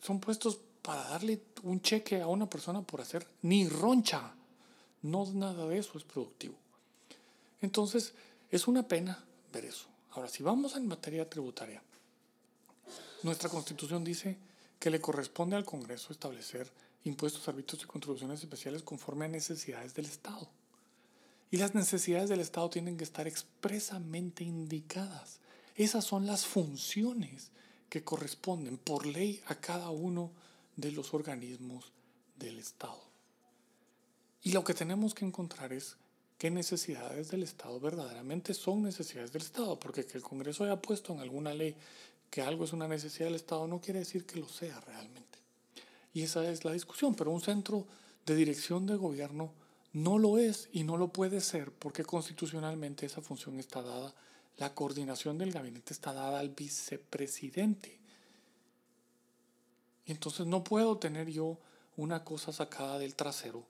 Son 0.03 0.21
puestos 0.21 0.59
para 0.83 1.05
darle 1.09 1.41
un 1.63 1.81
cheque 1.81 2.21
a 2.21 2.27
una 2.27 2.49
persona 2.51 2.83
por 2.83 3.01
hacer 3.01 3.27
ni 3.41 3.67
roncha. 3.67 4.35
No 5.01 5.25
nada 5.33 5.67
de 5.67 5.79
eso 5.79 5.97
es 5.97 6.05
productivo. 6.05 6.64
Entonces, 7.65 8.13
es 8.51 8.69
una 8.69 8.87
pena 8.87 9.25
ver 9.51 9.65
eso. 9.65 9.87
Ahora, 10.11 10.29
si 10.29 10.43
vamos 10.43 10.77
en 10.77 10.87
materia 10.87 11.29
tributaria, 11.29 11.83
nuestra 13.23 13.49
constitución 13.49 14.05
dice 14.05 14.37
que 14.79 14.91
le 14.91 15.01
corresponde 15.01 15.57
al 15.57 15.65
Congreso 15.65 16.13
establecer 16.13 16.71
impuestos, 17.05 17.49
árbitros 17.49 17.83
y 17.83 17.87
contribuciones 17.87 18.41
especiales 18.41 18.83
conforme 18.83 19.25
a 19.25 19.29
necesidades 19.29 19.95
del 19.95 20.05
Estado. 20.05 20.47
Y 21.51 21.57
las 21.57 21.75
necesidades 21.75 22.29
del 22.29 22.41
Estado 22.41 22.69
tienen 22.69 22.99
que 22.99 23.05
estar 23.05 23.27
expresamente 23.27 24.45
indicadas. 24.45 25.41
Esas 25.75 26.05
son 26.05 26.27
las 26.27 26.45
funciones 26.45 27.51
que 27.89 28.05
corresponden 28.05 28.77
por 28.77 29.07
ley 29.07 29.43
a 29.47 29.55
cada 29.55 29.89
uno 29.89 30.33
de 30.77 30.93
los 30.93 31.15
organismos 31.15 31.93
del 32.37 32.59
Estado. 32.59 33.03
Y 34.43 34.53
lo 34.53 34.65
que 34.65 34.75
tenemos 34.75 35.15
que 35.15 35.25
encontrar 35.25 35.73
es 35.73 35.97
qué 36.39 36.51
necesidades 36.51 37.31
del 37.31 37.43
Estado 37.43 37.79
verdaderamente 37.81 38.55
son 38.55 38.83
necesidades 38.83 39.33
del 39.33 39.43
Estado, 39.43 39.79
porque 39.79 40.05
que 40.05 40.19
el 40.19 40.25
Congreso 40.25 40.65
haya 40.65 40.81
puesto 40.81 41.13
en 41.13 41.21
alguna 41.21 41.55
ley 41.55 41.77
que 42.31 42.43
algo 42.43 42.65
es 42.65 42.73
una 42.73 42.89
necesidad 42.89 43.27
del 43.27 43.37
Estado 43.37 43.67
no 43.67 43.81
quiere 43.81 44.01
decir 44.01 44.27
que 44.27 44.41
lo 44.41 44.49
sea 44.49 44.81
realmente. 44.81 45.39
Y 46.13 46.23
esa 46.23 46.49
es 46.51 46.65
la 46.65 46.73
discusión, 46.73 47.15
pero 47.15 47.31
un 47.31 47.41
centro 47.41 47.87
de 48.27 48.35
dirección 48.35 48.87
de 48.87 48.97
gobierno 48.97 49.53
no 49.93 50.19
lo 50.19 50.39
es 50.39 50.69
y 50.73 50.83
no 50.83 50.97
lo 50.97 51.09
puede 51.09 51.41
ser 51.41 51.71
porque 51.73 52.05
constitucionalmente 52.05 53.07
esa 53.07 53.21
función 53.21 53.59
está 53.61 53.83
dada, 53.83 54.15
la 54.57 54.75
coordinación 54.75 55.39
del 55.39 55.53
gabinete 55.53 55.93
está 55.93 56.13
dada 56.13 56.41
al 56.41 56.51
vicepresidente. 56.51 58.01
Y 60.07 60.13
entonces 60.13 60.47
no 60.47 60.65
puedo 60.65 60.99
tener 60.99 61.31
yo 61.31 61.59
una 61.97 62.25
cosa 62.25 62.53
sacada 62.53 62.99
del 62.99 63.15
trasero 63.15 63.65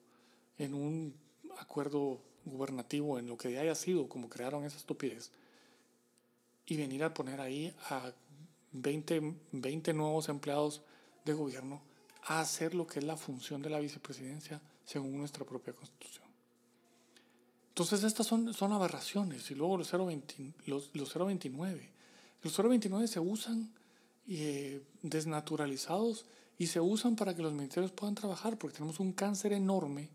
en 0.59 0.75
un 0.75 1.14
acuerdo 1.59 2.21
gubernativo, 2.44 3.18
en 3.18 3.26
lo 3.26 3.36
que 3.36 3.58
haya 3.58 3.74
sido, 3.74 4.08
como 4.08 4.28
crearon 4.28 4.64
esa 4.64 4.76
estupidez, 4.76 5.30
y 6.66 6.76
venir 6.76 7.04
a 7.04 7.12
poner 7.12 7.40
ahí 7.40 7.74
a 7.90 8.12
20, 8.72 9.34
20 9.52 9.92
nuevos 9.92 10.28
empleados 10.28 10.82
de 11.24 11.34
gobierno 11.34 11.82
a 12.24 12.40
hacer 12.40 12.74
lo 12.74 12.86
que 12.86 13.00
es 13.00 13.04
la 13.04 13.16
función 13.16 13.62
de 13.62 13.70
la 13.70 13.80
vicepresidencia 13.80 14.60
según 14.84 15.18
nuestra 15.18 15.44
propia 15.44 15.72
constitución. 15.72 16.24
Entonces 17.68 18.04
estas 18.04 18.26
son, 18.26 18.54
son 18.54 18.72
aberraciones 18.72 19.50
y 19.50 19.54
luego 19.54 19.76
los 19.76 19.92
0.29. 19.92 20.52
Los, 20.66 20.90
los 20.94 21.14
0.29 21.14 21.94
los 22.44 22.58
0.29 22.58 23.06
se 23.06 23.20
usan 23.20 23.72
eh, 24.28 24.82
desnaturalizados 25.02 26.26
y 26.58 26.66
se 26.66 26.78
usan 26.78 27.16
para 27.16 27.34
que 27.34 27.42
los 27.42 27.54
ministerios 27.54 27.90
puedan 27.90 28.14
trabajar 28.14 28.58
porque 28.58 28.76
tenemos 28.76 29.00
un 29.00 29.12
cáncer 29.12 29.54
enorme 29.54 30.10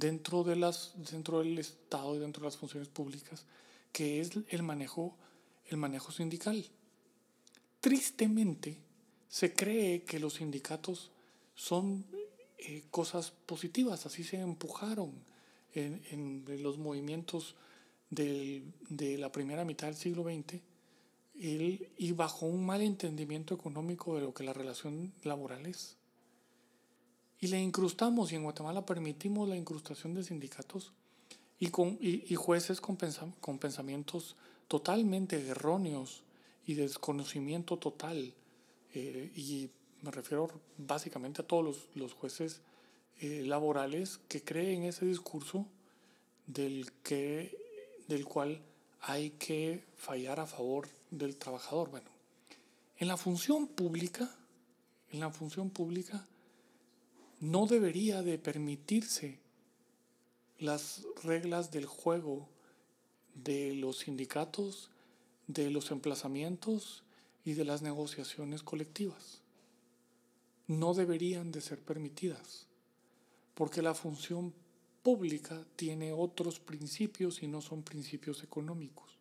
dentro, 0.00 0.42
de 0.42 0.56
las, 0.56 0.94
dentro 1.12 1.40
del 1.40 1.58
Estado 1.58 2.16
y 2.16 2.18
dentro 2.18 2.40
de 2.40 2.46
las 2.46 2.56
funciones 2.56 2.88
públicas, 2.88 3.44
que 3.92 4.20
es 4.20 4.30
el 4.48 4.62
manejo, 4.62 5.14
el 5.68 5.76
manejo 5.76 6.10
sindical. 6.10 6.64
Tristemente, 7.80 8.78
se 9.28 9.54
cree 9.54 10.02
que 10.02 10.18
los 10.18 10.34
sindicatos 10.34 11.10
son 11.54 12.04
eh, 12.58 12.82
cosas 12.90 13.32
positivas, 13.46 14.06
así 14.06 14.24
se 14.24 14.40
empujaron 14.40 15.12
en, 15.74 16.02
en 16.10 16.62
los 16.62 16.78
movimientos 16.78 17.54
del, 18.08 18.72
de 18.88 19.18
la 19.18 19.30
primera 19.30 19.64
mitad 19.64 19.86
del 19.86 19.96
siglo 19.96 20.24
XX 20.24 20.60
y 21.42 22.12
bajo 22.12 22.44
un 22.44 22.66
mal 22.66 22.82
entendimiento 22.82 23.54
económico 23.54 24.14
de 24.14 24.20
lo 24.20 24.34
que 24.34 24.44
la 24.44 24.52
relación 24.52 25.14
laboral 25.22 25.64
es 25.64 25.96
y 27.40 27.48
le 27.48 27.60
incrustamos, 27.60 28.32
y 28.32 28.36
en 28.36 28.42
Guatemala 28.42 28.84
permitimos 28.84 29.48
la 29.48 29.56
incrustación 29.56 30.14
de 30.14 30.24
sindicatos 30.24 30.92
y, 31.58 31.68
con, 31.68 31.98
y, 32.00 32.34
jueces 32.34 32.80
con, 32.80 32.98
con 33.40 33.58
pensamientos 33.58 34.36
totalmente 34.68 35.48
erróneos 35.48 36.22
y 36.66 36.74
desconocimiento 36.74 37.78
total. 37.78 38.34
Eh, 38.94 39.32
y 39.34 39.70
me 40.02 40.10
refiero 40.10 40.48
básicamente 40.76 41.42
a 41.42 41.46
todos 41.46 41.64
los, 41.64 41.88
los 41.94 42.12
jueces 42.12 42.60
eh, 43.20 43.42
laborales 43.44 44.18
que 44.28 44.42
creen 44.42 44.84
ese 44.84 45.06
discurso 45.06 45.66
del, 46.46 46.90
que, 47.02 47.56
del 48.08 48.24
cual 48.24 48.60
hay 49.02 49.30
que 49.30 49.84
fallar 49.96 50.40
a 50.40 50.46
favor 50.46 50.88
del 51.10 51.36
trabajador. 51.36 51.90
Bueno, 51.90 52.10
en 52.98 53.08
la 53.08 53.16
función 53.16 53.66
pública, 53.66 54.34
en 55.10 55.20
la 55.20 55.30
función 55.30 55.70
pública, 55.70 56.26
no 57.40 57.66
debería 57.66 58.22
de 58.22 58.38
permitirse 58.38 59.38
las 60.58 61.06
reglas 61.24 61.70
del 61.70 61.86
juego 61.86 62.50
de 63.34 63.74
los 63.74 64.00
sindicatos, 64.00 64.90
de 65.46 65.70
los 65.70 65.90
emplazamientos 65.90 67.02
y 67.42 67.54
de 67.54 67.64
las 67.64 67.80
negociaciones 67.80 68.62
colectivas. 68.62 69.40
No 70.66 70.92
deberían 70.92 71.50
de 71.50 71.62
ser 71.62 71.80
permitidas, 71.80 72.66
porque 73.54 73.80
la 73.80 73.94
función 73.94 74.52
pública 75.02 75.64
tiene 75.76 76.12
otros 76.12 76.60
principios 76.60 77.42
y 77.42 77.48
no 77.48 77.62
son 77.62 77.82
principios 77.82 78.42
económicos. 78.42 79.16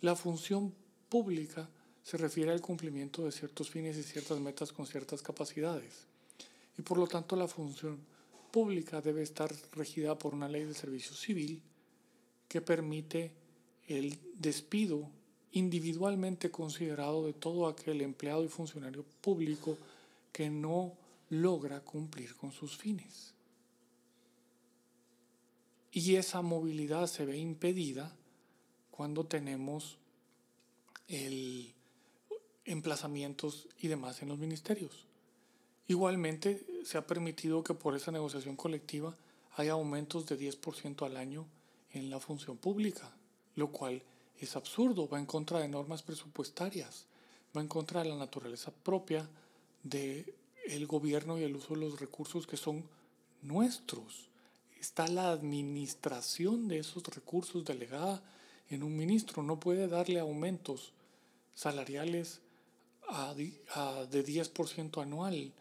La 0.00 0.14
función 0.14 0.72
pública 1.08 1.68
se 2.04 2.16
refiere 2.16 2.52
al 2.52 2.60
cumplimiento 2.60 3.24
de 3.24 3.32
ciertos 3.32 3.70
fines 3.70 3.96
y 3.96 4.04
ciertas 4.04 4.38
metas 4.38 4.72
con 4.72 4.86
ciertas 4.86 5.20
capacidades 5.20 6.06
y 6.78 6.82
por 6.82 6.98
lo 6.98 7.06
tanto 7.06 7.36
la 7.36 7.48
función 7.48 7.98
pública 8.50 9.00
debe 9.00 9.22
estar 9.22 9.52
regida 9.72 10.16
por 10.16 10.34
una 10.34 10.48
ley 10.48 10.64
de 10.64 10.74
servicio 10.74 11.14
civil 11.14 11.62
que 12.48 12.60
permite 12.60 13.32
el 13.88 14.18
despido 14.36 15.08
individualmente 15.52 16.50
considerado 16.50 17.26
de 17.26 17.32
todo 17.32 17.68
aquel 17.68 18.00
empleado 18.00 18.44
y 18.44 18.48
funcionario 18.48 19.04
público 19.20 19.78
que 20.32 20.50
no 20.50 20.92
logra 21.30 21.80
cumplir 21.80 22.36
con 22.36 22.52
sus 22.52 22.76
fines. 22.76 23.32
Y 25.92 26.16
esa 26.16 26.42
movilidad 26.42 27.06
se 27.06 27.24
ve 27.24 27.38
impedida 27.38 28.14
cuando 28.90 29.24
tenemos 29.24 29.96
el 31.06 31.72
emplazamientos 32.64 33.68
y 33.78 33.88
demás 33.88 34.22
en 34.22 34.28
los 34.28 34.38
ministerios. 34.38 35.06
Igualmente, 35.86 36.64
se 36.84 36.98
ha 36.98 37.06
permitido 37.06 37.62
que 37.62 37.74
por 37.74 37.94
esa 37.94 38.10
negociación 38.10 38.56
colectiva 38.56 39.14
haya 39.56 39.72
aumentos 39.72 40.26
de 40.26 40.38
10% 40.38 41.04
al 41.04 41.16
año 41.16 41.46
en 41.92 42.10
la 42.10 42.20
función 42.20 42.56
pública, 42.56 43.10
lo 43.54 43.68
cual 43.70 44.02
es 44.38 44.56
absurdo, 44.56 45.08
va 45.08 45.18
en 45.18 45.26
contra 45.26 45.60
de 45.60 45.68
normas 45.68 46.02
presupuestarias, 46.02 47.06
va 47.56 47.60
en 47.60 47.68
contra 47.68 48.02
de 48.02 48.08
la 48.08 48.16
naturaleza 48.16 48.72
propia 48.72 49.28
del 49.82 50.34
el 50.66 50.86
gobierno 50.86 51.38
y 51.38 51.42
el 51.42 51.56
uso 51.56 51.74
de 51.74 51.80
los 51.80 52.00
recursos 52.00 52.46
que 52.46 52.56
son 52.56 52.84
nuestros. 53.42 54.28
Está 54.80 55.06
la 55.08 55.30
administración 55.30 56.68
de 56.68 56.78
esos 56.78 57.02
recursos 57.04 57.64
delegada 57.64 58.22
en 58.70 58.82
un 58.82 58.96
ministro, 58.96 59.42
no 59.42 59.60
puede 59.60 59.88
darle 59.88 60.18
aumentos 60.18 60.92
salariales 61.54 62.40
a, 63.08 63.34
de 63.34 64.24
10% 64.24 65.02
anual 65.02 65.52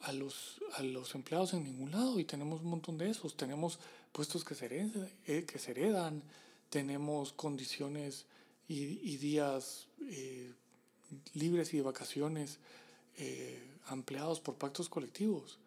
a 0.00 0.12
los, 0.12 0.60
a 0.74 0.82
los 0.82 1.14
empleados 1.14 1.54
en 1.54 1.64
ningún 1.64 1.90
lado 1.90 2.18
y 2.20 2.24
tenemos 2.24 2.60
un 2.60 2.70
montón 2.70 2.98
de 2.98 3.10
esos. 3.10 3.36
Tenemos 3.36 3.78
puestos 4.12 4.44
que 4.44 4.54
se 4.54 4.66
heredan, 4.66 5.10
eh, 5.26 5.44
que 5.44 5.58
se 5.58 5.74
tenemos 6.70 7.32
condiciones 7.32 8.26
y, 8.68 9.16
días 9.18 9.86
eh, 10.08 10.52
libres 11.34 11.72
y 11.72 11.78
de 11.78 11.82
vacaciones 11.82 12.58
eh, 13.16 13.62
ampliados 13.86 14.40
por 14.40 14.56
pactos 14.56 14.88
colectivos. 14.88 15.58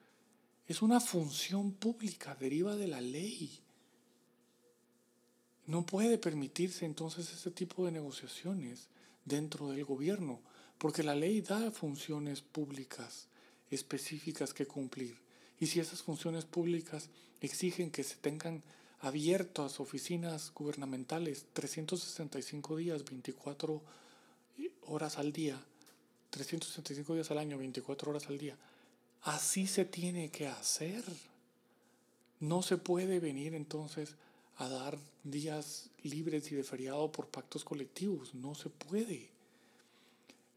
Es 0.67 0.81
una 0.81 0.99
función 0.99 1.71
pública, 1.71 2.35
deriva 2.35 2.75
de 2.75 2.87
la 2.87 3.01
ley. 3.01 3.59
No 5.65 5.85
puede 5.85 6.17
permitirse 6.17 6.85
entonces 6.85 7.31
ese 7.31 7.51
tipo 7.51 7.85
de 7.85 7.91
negociaciones 7.91 8.87
dentro 9.25 9.69
del 9.69 9.85
gobierno, 9.85 10.41
porque 10.77 11.03
la 11.03 11.15
ley 11.15 11.41
da 11.41 11.71
funciones 11.71 12.41
públicas 12.41 13.27
específicas 13.71 14.53
que 14.53 14.65
cumplir. 14.65 15.17
Y 15.59 15.67
si 15.67 15.79
esas 15.79 16.01
funciones 16.01 16.45
públicas 16.45 17.09
exigen 17.41 17.91
que 17.91 18.03
se 18.03 18.15
tengan 18.15 18.63
abiertas 19.01 19.79
oficinas 19.79 20.51
gubernamentales 20.53 21.45
365 21.53 22.77
días, 22.77 23.05
24 23.05 23.81
horas 24.87 25.17
al 25.17 25.31
día, 25.31 25.61
365 26.29 27.13
días 27.13 27.31
al 27.31 27.37
año, 27.37 27.57
24 27.57 28.11
horas 28.11 28.27
al 28.27 28.37
día, 28.37 28.57
así 29.23 29.67
se 29.67 29.85
tiene 29.85 30.29
que 30.29 30.47
hacer. 30.47 31.03
No 32.39 32.61
se 32.61 32.77
puede 32.77 33.19
venir 33.19 33.53
entonces 33.53 34.15
a 34.57 34.67
dar 34.67 34.97
días 35.23 35.89
libres 36.03 36.51
y 36.51 36.55
de 36.55 36.63
feriado 36.63 37.11
por 37.11 37.27
pactos 37.27 37.63
colectivos, 37.63 38.33
no 38.33 38.55
se 38.55 38.69
puede. 38.69 39.29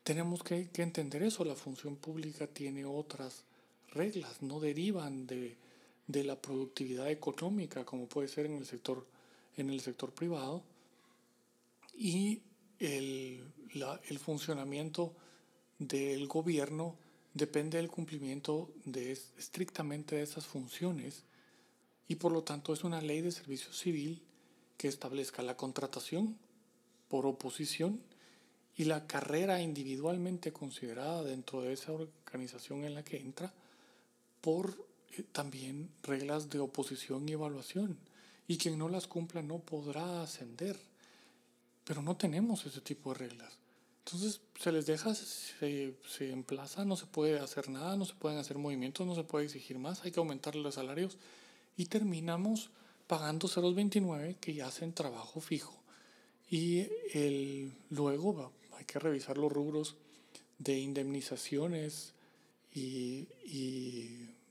Tenemos 0.04 0.42
que, 0.42 0.68
entender 0.74 1.22
eso, 1.22 1.44
la 1.44 1.54
función 1.54 1.96
pública 1.96 2.46
tiene 2.46 2.84
otras 2.84 3.44
reglas, 3.92 4.42
no 4.42 4.58
derivan 4.58 5.26
de, 5.26 5.56
la 6.08 6.36
productividad 6.40 7.10
económica 7.10 7.84
como 7.84 8.06
puede 8.06 8.28
ser 8.28 8.46
en 8.46 8.56
el 8.56 8.66
sector, 8.66 9.06
en 9.56 9.70
el 9.70 9.80
sector 9.80 10.12
privado 10.12 10.62
y 11.96 12.42
el, 12.80 13.42
el 14.08 14.18
funcionamiento 14.18 15.14
del 15.78 16.26
gobierno 16.26 16.96
depende 17.32 17.78
del 17.78 17.88
cumplimiento 17.88 18.70
de, 18.84 19.12
estrictamente 19.12 20.16
de 20.16 20.22
esas 20.22 20.46
funciones 20.46 21.24
y 22.08 22.16
por 22.16 22.32
lo 22.32 22.42
tanto 22.42 22.72
es 22.72 22.84
una 22.84 23.00
ley 23.00 23.20
de 23.20 23.32
servicio 23.32 23.72
civil 23.72 24.22
que 24.76 24.88
establezca 24.88 25.42
la 25.42 25.56
contratación 25.56 26.36
por 27.08 27.24
oposición 27.24 28.00
y 28.76 28.84
la 28.84 29.06
carrera 29.06 29.60
individualmente 29.60 30.52
considerada 30.52 31.22
dentro 31.22 31.62
de 31.62 31.72
esa 31.72 31.92
organización 31.92 32.84
en 32.84 32.94
la 32.94 33.04
que 33.04 33.18
entra 33.18 33.52
por 34.40 34.86
eh, 35.16 35.24
también 35.32 35.90
reglas 36.02 36.48
de 36.48 36.58
oposición 36.58 37.28
y 37.28 37.32
evaluación. 37.32 37.98
Y 38.48 38.58
quien 38.58 38.78
no 38.78 38.88
las 38.88 39.06
cumpla 39.06 39.42
no 39.42 39.58
podrá 39.58 40.22
ascender. 40.22 40.78
Pero 41.84 42.02
no 42.02 42.16
tenemos 42.16 42.64
ese 42.66 42.80
tipo 42.80 43.12
de 43.12 43.18
reglas. 43.20 43.58
Entonces 44.04 44.40
se 44.58 44.72
les 44.72 44.86
deja, 44.86 45.14
se, 45.14 45.94
se 46.08 46.30
emplaza, 46.30 46.84
no 46.84 46.96
se 46.96 47.06
puede 47.06 47.38
hacer 47.38 47.68
nada, 47.68 47.96
no 47.96 48.04
se 48.04 48.14
pueden 48.14 48.38
hacer 48.38 48.58
movimientos, 48.58 49.06
no 49.06 49.14
se 49.14 49.22
puede 49.22 49.44
exigir 49.44 49.78
más, 49.78 50.04
hay 50.04 50.10
que 50.10 50.18
aumentar 50.18 50.56
los 50.56 50.74
salarios 50.74 51.18
y 51.76 51.86
terminamos 51.86 52.70
pagando 53.06 53.46
0,29 53.46 54.36
que 54.40 54.54
ya 54.54 54.66
hacen 54.66 54.92
trabajo 54.92 55.40
fijo. 55.40 55.80
Y 56.50 56.88
el, 57.14 57.72
luego 57.90 58.52
hay 58.82 58.86
que 58.86 58.98
revisar 58.98 59.38
los 59.38 59.52
rubros 59.52 59.94
de 60.58 60.76
indemnizaciones 60.80 62.14
y, 62.74 63.28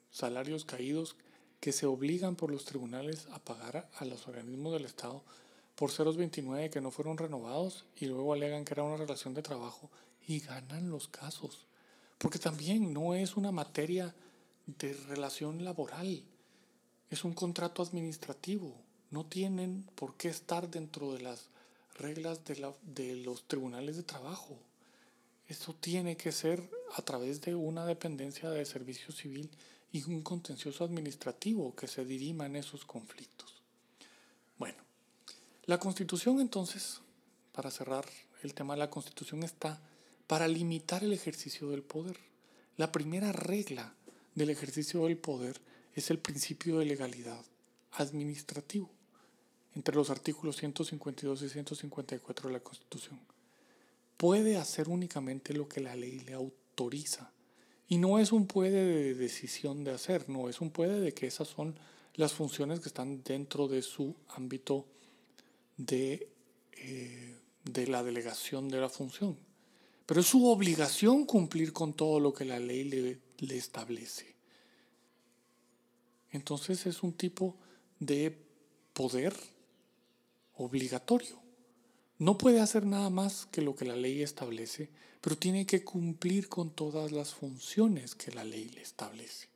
salarios 0.10 0.64
caídos 0.64 1.18
que 1.60 1.74
se 1.74 1.86
obligan 1.86 2.36
por 2.38 2.50
los 2.52 2.64
tribunales 2.66 3.28
a 3.32 3.40
pagar 3.40 3.90
a 3.98 4.06
los 4.06 4.28
organismos 4.28 4.74
del 4.74 4.86
Estado 4.86 5.22
por 5.76 5.90
0,29 5.90 6.70
que 6.70 6.82
no 6.82 6.92
fueron 6.92 7.18
renovados 7.18 7.86
y 7.98 8.06
luego 8.06 8.34
alegan 8.34 8.64
que 8.64 8.74
era 8.74 8.84
una 8.84 8.98
relación 8.98 9.34
de 9.34 9.42
trabajo 9.42 9.90
y 10.28 10.40
ganan 10.40 10.90
los 10.90 11.08
casos. 11.10 11.66
Porque 12.18 12.40
también 12.40 12.94
no 12.94 13.16
es 13.16 13.36
una 13.36 13.52
materia 13.52 14.16
de 14.66 14.94
relación 15.10 15.64
laboral, 15.66 16.24
es 17.10 17.24
un 17.26 17.34
contrato 17.34 17.84
administrativo. 17.84 18.76
No 19.10 19.26
tienen 19.26 19.90
por 19.96 20.16
qué 20.16 20.30
estar 20.30 20.70
dentro 20.70 21.14
de 21.14 21.22
las 21.22 21.50
reglas 22.02 22.44
de, 22.46 22.58
la, 22.58 22.74
de 22.82 23.16
los 23.16 23.48
tribunales 23.48 23.96
de 23.98 24.04
trabajo. 24.04 24.58
Eso 25.48 25.76
tiene 25.76 26.18
que 26.18 26.32
ser 26.32 26.70
a 26.96 27.02
través 27.02 27.42
de 27.42 27.56
una 27.56 27.86
dependencia 27.86 28.50
de 28.50 28.66
servicio 28.66 29.14
civil 29.14 29.50
y 29.92 30.04
un 30.04 30.22
contencioso 30.22 30.84
administrativo 30.84 31.76
que 31.76 31.88
se 31.88 32.06
dirima 32.06 32.46
en 32.46 32.56
esos 32.56 32.86
conflictos. 32.86 33.62
Bueno, 34.58 34.78
la 35.66 35.80
constitución 35.80 36.40
entonces, 36.40 37.02
para 37.52 37.72
cerrar 37.72 38.06
el 38.44 38.54
tema, 38.54 38.76
la 38.76 38.90
constitución 38.90 39.44
está 39.44 39.82
para 40.28 40.48
limitar 40.48 41.04
el 41.04 41.14
ejercicio 41.14 41.70
del 41.70 41.84
poder. 41.84 42.18
La 42.78 42.92
primera 42.92 43.32
regla 43.32 43.94
del 44.36 44.50
ejercicio 44.50 45.06
del 45.06 45.18
poder 45.18 45.62
es 45.94 46.10
el 46.10 46.20
principio 46.20 46.80
de 46.80 46.86
legalidad 46.86 47.44
administrativo 47.92 48.90
entre 49.76 49.96
los 49.96 50.10
artículos 50.10 50.58
152 50.58 51.42
y 51.44 51.50
154 51.50 52.50
de 52.50 52.54
la 52.54 52.60
Constitución. 52.60 53.20
Puede 54.18 54.58
hacer 54.58 54.90
únicamente 54.90 55.54
lo 55.54 55.68
que 55.68 55.82
la 55.82 55.96
ley 55.96 56.20
le 56.20 56.34
autoriza. 56.34 57.32
Y 57.88 57.98
no 57.98 58.20
es 58.20 58.32
un 58.32 58.48
puede 58.48 58.86
de 58.86 59.14
decisión 59.16 59.84
de 59.84 59.92
hacer, 59.92 60.30
no, 60.30 60.50
es 60.50 60.62
un 60.62 60.72
puede 60.72 61.00
de 61.00 61.14
que 61.14 61.28
esas 61.28 61.48
son 61.48 61.76
las 62.16 62.34
funciones 62.34 62.80
que 62.80 62.90
están 62.90 63.24
dentro 63.24 63.68
de 63.68 63.82
su 63.82 64.16
ámbito 64.30 64.86
de, 65.78 66.30
eh, 66.74 67.36
de 67.66 67.88
la 67.88 68.04
delegación 68.04 68.70
de 68.70 68.80
la 68.80 68.90
función. 68.90 69.38
Pero 70.06 70.22
es 70.22 70.28
su 70.28 70.48
obligación 70.48 71.26
cumplir 71.26 71.74
con 71.74 71.94
todo 71.94 72.20
lo 72.20 72.34
que 72.34 72.46
la 72.46 72.60
ley 72.60 72.84
le, 72.84 73.20
le 73.40 73.58
establece. 73.58 74.36
Entonces 76.32 76.86
es 76.86 77.04
un 77.04 77.14
tipo 77.14 77.56
de 78.00 78.38
poder 78.94 79.34
obligatorio. 80.56 81.40
No 82.18 82.38
puede 82.38 82.62
hacer 82.62 82.86
nada 82.86 83.10
más 83.10 83.48
que 83.48 83.62
lo 83.62 83.76
que 83.76 83.86
la 83.86 83.96
ley 83.96 84.22
establece, 84.22 84.90
pero 85.22 85.38
tiene 85.38 85.66
que 85.66 85.84
cumplir 85.84 86.50
con 86.50 86.72
todas 86.72 87.12
las 87.12 87.34
funciones 87.34 88.16
que 88.16 88.32
la 88.32 88.44
ley 88.44 88.70
le 88.70 88.82
establece. 88.82 89.52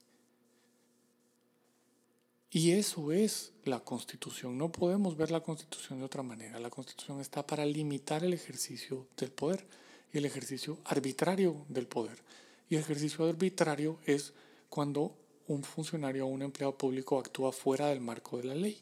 Y 2.50 2.70
eso 2.70 3.12
es 3.12 3.52
la 3.64 3.80
constitución. 3.80 4.56
No 4.56 4.72
podemos 4.72 5.16
ver 5.16 5.30
la 5.30 5.42
constitución 5.42 5.98
de 5.98 6.06
otra 6.06 6.22
manera. 6.22 6.58
La 6.58 6.70
constitución 6.70 7.20
está 7.20 7.46
para 7.46 7.66
limitar 7.66 8.24
el 8.24 8.32
ejercicio 8.32 9.06
del 9.16 9.30
poder 9.30 9.66
y 10.12 10.18
el 10.18 10.24
ejercicio 10.24 10.78
arbitrario 10.84 11.66
del 11.68 11.86
poder. 11.86 12.22
Y 12.70 12.76
el 12.76 12.80
ejercicio 12.80 13.28
arbitrario 13.28 13.98
es 14.06 14.32
cuando 14.68 15.14
un 15.48 15.64
funcionario 15.64 16.26
o 16.26 16.30
un 16.30 16.42
empleado 16.42 16.76
público 16.76 17.18
actúa 17.18 17.52
fuera 17.52 17.88
del 17.88 18.00
marco 18.00 18.38
de 18.38 18.44
la 18.44 18.54
ley. 18.54 18.80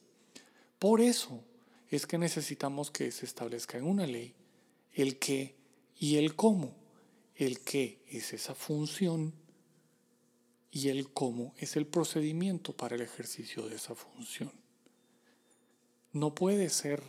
Por 0.79 1.00
eso 1.00 1.42
es 1.90 2.07
que 2.07 2.18
necesitamos 2.18 2.90
que 2.90 3.11
se 3.11 3.27
establezca 3.27 3.79
en 3.79 3.85
una 3.85 4.07
ley 4.07 4.35
el 4.92 5.18
qué 5.18 5.57
y 5.99 6.16
el 6.16 6.35
cómo. 6.37 6.75
El 7.35 7.61
qué 7.61 8.01
es 8.09 8.33
esa 8.33 8.55
función 8.55 9.35
y 10.70 10.88
el 10.88 11.12
cómo 11.12 11.53
es 11.59 11.77
el 11.77 11.87
procedimiento 11.87 12.77
para 12.77 12.94
el 12.94 13.03
ejercicio 13.03 13.68
de 13.68 13.75
esa 13.75 13.97
función. 13.97 14.53
No 16.12 16.35
puede 16.35 16.70
ser 16.70 17.03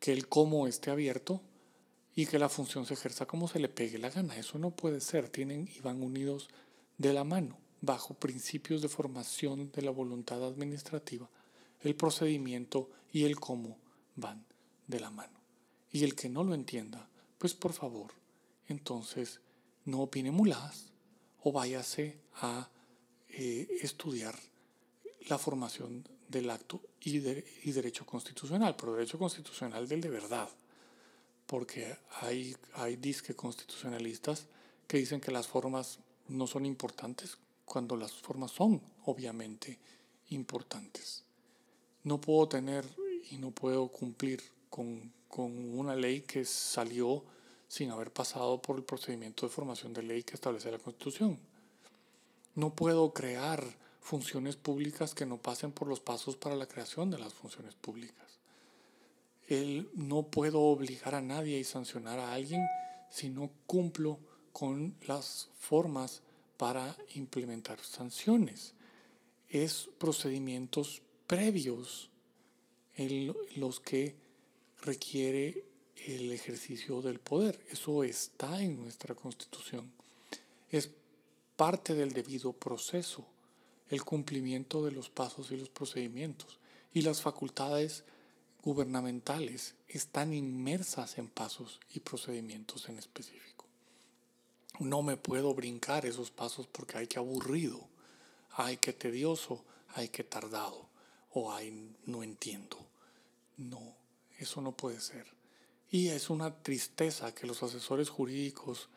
que 0.00 0.12
el 0.12 0.28
cómo 0.28 0.66
esté 0.66 0.90
abierto 0.90 1.40
y 2.14 2.26
que 2.26 2.38
la 2.38 2.50
función 2.50 2.84
se 2.84 2.92
ejerza 2.92 3.26
como 3.26 3.48
se 3.48 3.58
le 3.58 3.70
pegue 3.70 3.98
la 3.98 4.10
gana. 4.10 4.36
Eso 4.36 4.58
no 4.58 4.70
puede 4.70 5.00
ser. 5.00 5.30
Tienen 5.30 5.68
y 5.74 5.80
van 5.80 6.02
unidos 6.02 6.50
de 6.98 7.14
la 7.14 7.24
mano, 7.24 7.58
bajo 7.80 8.12
principios 8.12 8.82
de 8.82 8.88
formación 8.88 9.72
de 9.72 9.80
la 9.80 9.90
voluntad 9.90 10.44
administrativa. 10.44 11.30
El 11.80 11.94
procedimiento 11.94 12.90
y 13.12 13.24
el 13.24 13.40
cómo 13.40 13.78
van 14.16 14.44
de 14.86 15.00
la 15.00 15.10
mano. 15.10 15.38
Y 15.90 16.04
el 16.04 16.14
que 16.14 16.28
no 16.28 16.44
lo 16.44 16.54
entienda, 16.54 17.08
pues 17.38 17.54
por 17.54 17.72
favor, 17.72 18.12
entonces 18.68 19.40
no 19.84 20.00
opine 20.00 20.30
muladas 20.30 20.92
o 21.42 21.52
váyase 21.52 22.18
a 22.36 22.68
eh, 23.28 23.68
estudiar 23.82 24.34
la 25.28 25.38
formación 25.38 26.06
del 26.28 26.50
acto 26.50 26.80
y, 27.00 27.16
y 27.18 27.72
derecho 27.72 28.06
constitucional, 28.06 28.76
pero 28.76 28.94
derecho 28.94 29.18
constitucional 29.18 29.86
del 29.86 30.00
de 30.00 30.10
verdad, 30.10 30.48
porque 31.46 31.96
hay, 32.20 32.56
hay 32.74 32.96
disque 32.96 33.34
constitucionalistas 33.34 34.46
que 34.86 34.98
dicen 34.98 35.20
que 35.20 35.30
las 35.30 35.46
formas 35.46 35.98
no 36.28 36.46
son 36.46 36.66
importantes 36.66 37.38
cuando 37.64 37.96
las 37.96 38.12
formas 38.12 38.50
son 38.50 38.80
obviamente 39.04 39.78
importantes. 40.30 41.24
No 42.02 42.20
puedo 42.20 42.48
tener 42.48 42.84
y 43.30 43.38
no 43.38 43.50
puedo 43.50 43.88
cumplir 43.88 44.42
con, 44.70 45.12
con 45.28 45.78
una 45.78 45.94
ley 45.96 46.22
que 46.22 46.44
salió 46.44 47.24
sin 47.68 47.90
haber 47.90 48.12
pasado 48.12 48.60
por 48.60 48.76
el 48.76 48.84
procedimiento 48.84 49.46
de 49.46 49.52
formación 49.52 49.92
de 49.92 50.02
ley 50.02 50.22
que 50.22 50.34
establece 50.34 50.70
la 50.70 50.78
Constitución. 50.78 51.38
No 52.54 52.74
puedo 52.74 53.12
crear 53.12 53.64
funciones 54.00 54.56
públicas 54.56 55.14
que 55.14 55.26
no 55.26 55.38
pasen 55.38 55.72
por 55.72 55.88
los 55.88 56.00
pasos 56.00 56.36
para 56.36 56.54
la 56.54 56.66
creación 56.66 57.10
de 57.10 57.18
las 57.18 57.32
funciones 57.32 57.74
públicas. 57.74 58.38
El, 59.48 59.90
no 59.94 60.22
puedo 60.22 60.60
obligar 60.60 61.14
a 61.14 61.20
nadie 61.20 61.58
y 61.58 61.64
sancionar 61.64 62.18
a 62.18 62.32
alguien 62.32 62.64
si 63.10 63.28
no 63.28 63.50
cumplo 63.66 64.18
con 64.52 64.94
las 65.06 65.48
formas 65.58 66.22
para 66.56 66.96
implementar 67.14 67.80
sanciones. 67.80 68.74
Es 69.48 69.88
procedimientos 69.98 71.02
previos 71.26 72.10
en 72.96 73.34
los 73.56 73.80
que 73.80 74.14
requiere 74.82 75.64
el 76.06 76.32
ejercicio 76.32 77.02
del 77.02 77.20
poder. 77.20 77.60
Eso 77.70 78.04
está 78.04 78.62
en 78.62 78.76
nuestra 78.76 79.14
constitución. 79.14 79.90
Es 80.70 80.90
parte 81.56 81.94
del 81.94 82.12
debido 82.12 82.52
proceso, 82.52 83.26
el 83.88 84.04
cumplimiento 84.04 84.84
de 84.84 84.92
los 84.92 85.08
pasos 85.08 85.50
y 85.50 85.56
los 85.56 85.68
procedimientos. 85.68 86.58
Y 86.92 87.02
las 87.02 87.22
facultades 87.22 88.04
gubernamentales 88.62 89.74
están 89.88 90.32
inmersas 90.32 91.18
en 91.18 91.28
pasos 91.28 91.80
y 91.92 92.00
procedimientos 92.00 92.88
en 92.88 92.98
específico. 92.98 93.66
No 94.80 95.02
me 95.02 95.16
puedo 95.16 95.54
brincar 95.54 96.06
esos 96.06 96.30
pasos 96.30 96.66
porque 96.66 96.98
hay 96.98 97.06
que 97.06 97.18
aburrido, 97.18 97.88
hay 98.50 98.76
que 98.76 98.92
tedioso, 98.92 99.64
hay 99.94 100.08
que 100.08 100.24
tardado 100.24 100.88
o 101.34 101.52
hay 101.52 101.94
no 102.06 102.22
entiendo. 102.22 102.78
No, 103.56 103.96
eso 104.38 104.60
no 104.60 104.76
puede 104.76 105.00
ser. 105.00 105.26
Y 105.90 106.08
es 106.08 106.30
una 106.30 106.62
tristeza 106.62 107.34
que 107.34 107.46
los 107.46 107.62
asesores 107.62 108.08
jurídicos 108.08 108.88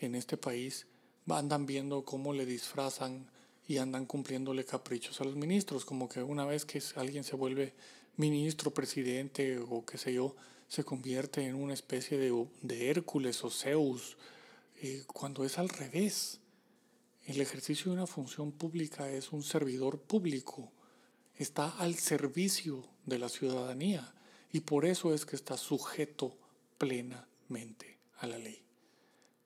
en 0.00 0.14
este 0.14 0.36
país 0.36 0.86
andan 1.28 1.66
viendo 1.66 2.04
cómo 2.04 2.32
le 2.32 2.46
disfrazan 2.46 3.28
y 3.66 3.78
andan 3.78 4.06
cumpliéndole 4.06 4.64
caprichos 4.64 5.20
a 5.20 5.24
los 5.24 5.36
ministros, 5.36 5.84
como 5.84 6.08
que 6.08 6.22
una 6.22 6.44
vez 6.44 6.64
que 6.64 6.80
alguien 6.94 7.24
se 7.24 7.34
vuelve 7.34 7.74
ministro, 8.16 8.72
presidente 8.72 9.58
o 9.58 9.84
qué 9.84 9.98
sé 9.98 10.14
yo, 10.14 10.36
se 10.68 10.84
convierte 10.84 11.44
en 11.44 11.56
una 11.56 11.74
especie 11.74 12.18
de, 12.18 12.46
de 12.62 12.90
Hércules 12.90 13.42
o 13.44 13.50
Zeus, 13.50 14.16
eh, 14.82 15.04
cuando 15.06 15.44
es 15.44 15.58
al 15.58 15.68
revés. 15.68 16.40
El 17.24 17.40
ejercicio 17.40 17.90
de 17.90 17.96
una 17.96 18.06
función 18.06 18.52
pública 18.52 19.10
es 19.10 19.32
un 19.32 19.42
servidor 19.42 19.98
público, 19.98 20.70
está 21.38 21.68
al 21.78 21.94
servicio 21.96 22.84
de 23.04 23.18
la 23.18 23.28
ciudadanía 23.28 24.14
y 24.52 24.60
por 24.60 24.84
eso 24.84 25.14
es 25.14 25.26
que 25.26 25.36
está 25.36 25.56
sujeto 25.56 26.36
plenamente 26.78 27.98
a 28.18 28.26
la 28.26 28.38
ley. 28.38 28.62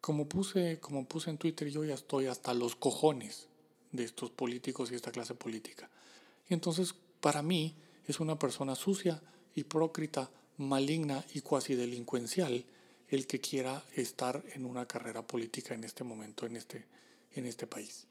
Como 0.00 0.29
puse, 0.29 0.79
como 0.81 1.07
puse 1.07 1.31
en 1.31 1.38
Twitter, 1.38 1.68
yo 1.68 1.85
ya 1.85 1.94
estoy 1.94 2.26
hasta 2.26 2.55
los 2.55 2.76
cojones 2.76 3.48
de 3.92 4.05
estos 4.05 4.31
políticos 4.31 4.90
y 4.90 4.94
esta 4.94 5.12
clase 5.12 5.35
política. 5.35 5.90
Y 6.48 6.55
entonces, 6.55 6.94
para 7.20 7.42
mí, 7.42 7.74
es 8.07 8.20
una 8.20 8.38
persona 8.38 8.74
sucia, 8.74 9.20
hipócrita, 9.55 10.31
maligna 10.57 11.24
y 11.35 11.40
cuasi 11.40 11.74
delincuencial 11.74 12.64
el 13.09 13.26
que 13.26 13.40
quiera 13.40 13.85
estar 13.96 14.42
en 14.55 14.64
una 14.64 14.87
carrera 14.87 15.26
política 15.26 15.74
en 15.74 15.85
este 15.85 16.05
momento, 16.05 16.46
en 16.46 16.57
este, 16.57 16.87
en 17.35 17.46
este 17.46 17.66
país. 17.66 18.07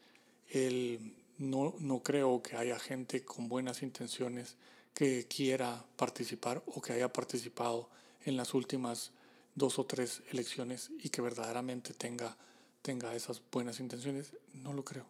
El, 0.50 1.13
no, 1.39 1.73
no 1.80 2.04
creo 2.04 2.43
que 2.43 2.58
haya 2.58 2.78
gente 2.78 3.23
con 3.23 3.47
buenas 3.47 3.82
intenciones 3.82 4.58
que 4.93 5.25
quiera 5.28 5.86
participar 5.95 6.62
o 6.67 6.82
que 6.82 6.93
haya 6.93 7.12
participado 7.12 7.89
en 8.25 8.36
las 8.36 8.54
últimas 8.54 9.12
dos 9.56 9.80
o 9.80 9.86
tres 9.86 10.21
elecciones 10.32 10.91
y 11.02 11.10
que 11.10 11.21
verdaderamente 11.21 11.93
tenga, 11.93 12.38
tenga 12.82 13.15
esas 13.15 13.41
buenas 13.52 13.80
intenciones, 13.80 14.34
no 14.54 14.73
lo 14.73 14.84
creo. 14.84 15.06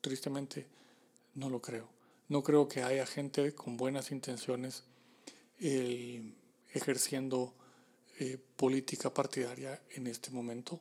Tristemente, 0.00 0.66
no 1.34 1.50
lo 1.50 1.60
creo. 1.60 1.88
No 2.28 2.42
creo 2.42 2.68
que 2.68 2.82
haya 2.82 3.06
gente 3.06 3.54
con 3.54 3.76
buenas 3.76 4.10
intenciones 4.10 4.84
eh, 5.60 6.32
ejerciendo 6.72 7.54
eh, 8.18 8.38
política 8.56 9.12
partidaria 9.12 9.82
en 9.90 10.06
este 10.06 10.30
momento. 10.30 10.80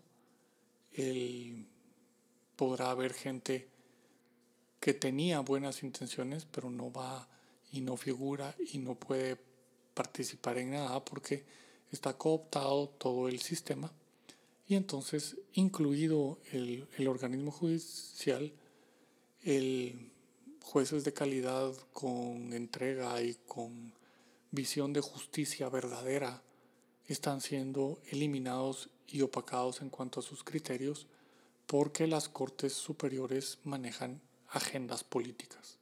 podrá 2.56 2.92
haber 2.92 3.14
gente 3.14 3.75
que 4.80 4.94
tenía 4.94 5.40
buenas 5.40 5.84
intenciones, 5.84 6.46
pero 6.46 6.70
no 6.70 6.92
va 6.92 7.28
y 7.72 7.82
no 7.82 7.98
figura 7.98 8.56
y 8.72 8.78
no 8.78 8.96
puede 8.96 9.38
participar 9.94 10.58
en 10.58 10.72
nada 10.72 11.04
porque 11.04 11.44
está 11.92 12.18
cooptado 12.18 12.90
todo 12.90 13.28
el 13.28 13.40
sistema. 13.42 13.92
Y 14.68 14.76
entonces 14.76 15.38
incluido 15.54 16.40
el, 16.52 16.88
el 16.98 17.08
organismo 17.08 17.52
judicial, 17.52 18.52
el 19.44 20.12
jueces 20.62 21.04
de 21.04 21.14
calidad 21.14 21.74
con 21.94 22.52
entrega 22.54 23.22
y 23.22 23.36
con 23.48 23.94
visión 24.52 24.94
de 24.94 25.02
justicia 25.02 25.70
verdadera 25.70 26.42
están 27.08 27.42
siendo 27.42 28.00
eliminados 28.10 28.90
y 29.08 29.22
opacados 29.22 29.82
en 29.82 29.90
cuanto 29.90 30.20
a 30.20 30.24
sus 30.24 30.44
criterios 30.44 31.08
porque 31.68 32.08
las 32.08 32.30
cortes 32.30 32.74
superiores 32.74 33.60
manejan 33.64 34.22
agendas 34.56 35.04
políticas. 35.04 35.78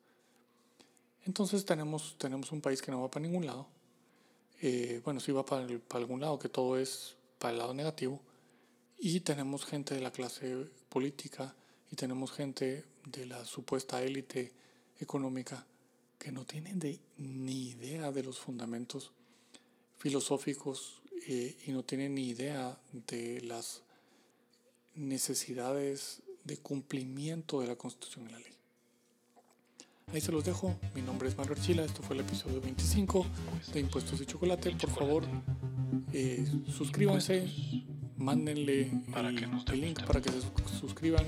Entonces 1.25 1.65
tenemos, 1.65 2.15
tenemos 2.17 2.51
un 2.51 2.61
país 2.61 2.81
que 2.81 2.91
no 2.91 3.01
va 3.01 3.09
para 3.09 3.25
ningún 3.25 3.45
lado 3.45 3.67
eh, 4.65 5.01
bueno, 5.03 5.19
sí 5.19 5.33
va 5.33 5.45
para, 5.45 5.67
algún 5.89 6.21
lado, 6.21 6.39
que 6.39 6.47
todo 6.47 6.77
es 6.77 7.17
para 7.37 7.51
el 7.51 7.57
lado 7.57 7.73
negativo. 7.73 8.21
Y 8.97 9.19
tenemos 9.19 9.65
gente 9.65 9.93
de 9.93 9.99
la 9.99 10.11
clase 10.11 10.55
política 10.87 11.53
y 11.91 11.97
tenemos 11.97 12.31
gente 12.31 12.85
de 13.05 13.25
la 13.25 13.43
supuesta 13.43 14.01
élite 14.01 14.53
económica 15.01 15.67
que 16.17 16.31
no 16.31 16.45
tienen 16.45 16.79
ni 17.17 17.71
idea 17.71 18.13
de 18.13 18.23
los 18.23 18.39
fundamentos 18.39 19.11
filosóficos 19.97 21.01
eh, 21.27 21.57
y 21.67 21.73
no 21.73 21.83
tienen 21.83 22.15
ni 22.15 22.29
idea 22.29 22.79
de 22.93 23.41
las 23.41 23.81
necesidades 24.95 26.21
de 26.45 26.55
cumplimiento 26.55 27.59
de 27.59 27.67
la 27.67 27.75
Constitución 27.75 28.29
y 28.29 28.31
la 28.31 28.39
ley. 28.39 28.53
Ahí 30.13 30.21
se 30.21 30.31
los 30.31 30.45
dejo. 30.45 30.75
Mi 30.93 31.01
nombre 31.01 31.27
es 31.27 31.35
Manuel 31.35 31.59
Chila. 31.59 31.83
Esto 31.83 32.03
fue 32.03 32.15
el 32.15 32.21
episodio 32.21 32.61
25 32.61 33.25
de 33.73 33.79
Impuestos 33.79 34.21
y 34.21 34.27
Chocolate. 34.27 34.69
Por 34.75 34.91
favor, 34.91 35.23
eh, 36.11 36.45
suscríbanse. 36.71 37.49
Mándenle 38.17 38.91
el, 39.15 39.81
link 39.81 40.03
para 40.03 40.21
que 40.21 40.29
se 40.29 40.79
suscriban 40.79 41.25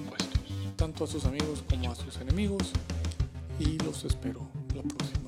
tanto 0.75 1.03
a 1.03 1.07
sus 1.07 1.25
amigos 1.25 1.63
como 1.67 1.91
a 1.91 1.95
sus 1.95 2.17
enemigos. 2.17 2.73
Y 3.59 3.79
los 3.79 4.03
espero 4.05 4.47
la 4.75 4.83
próxima 4.83 5.24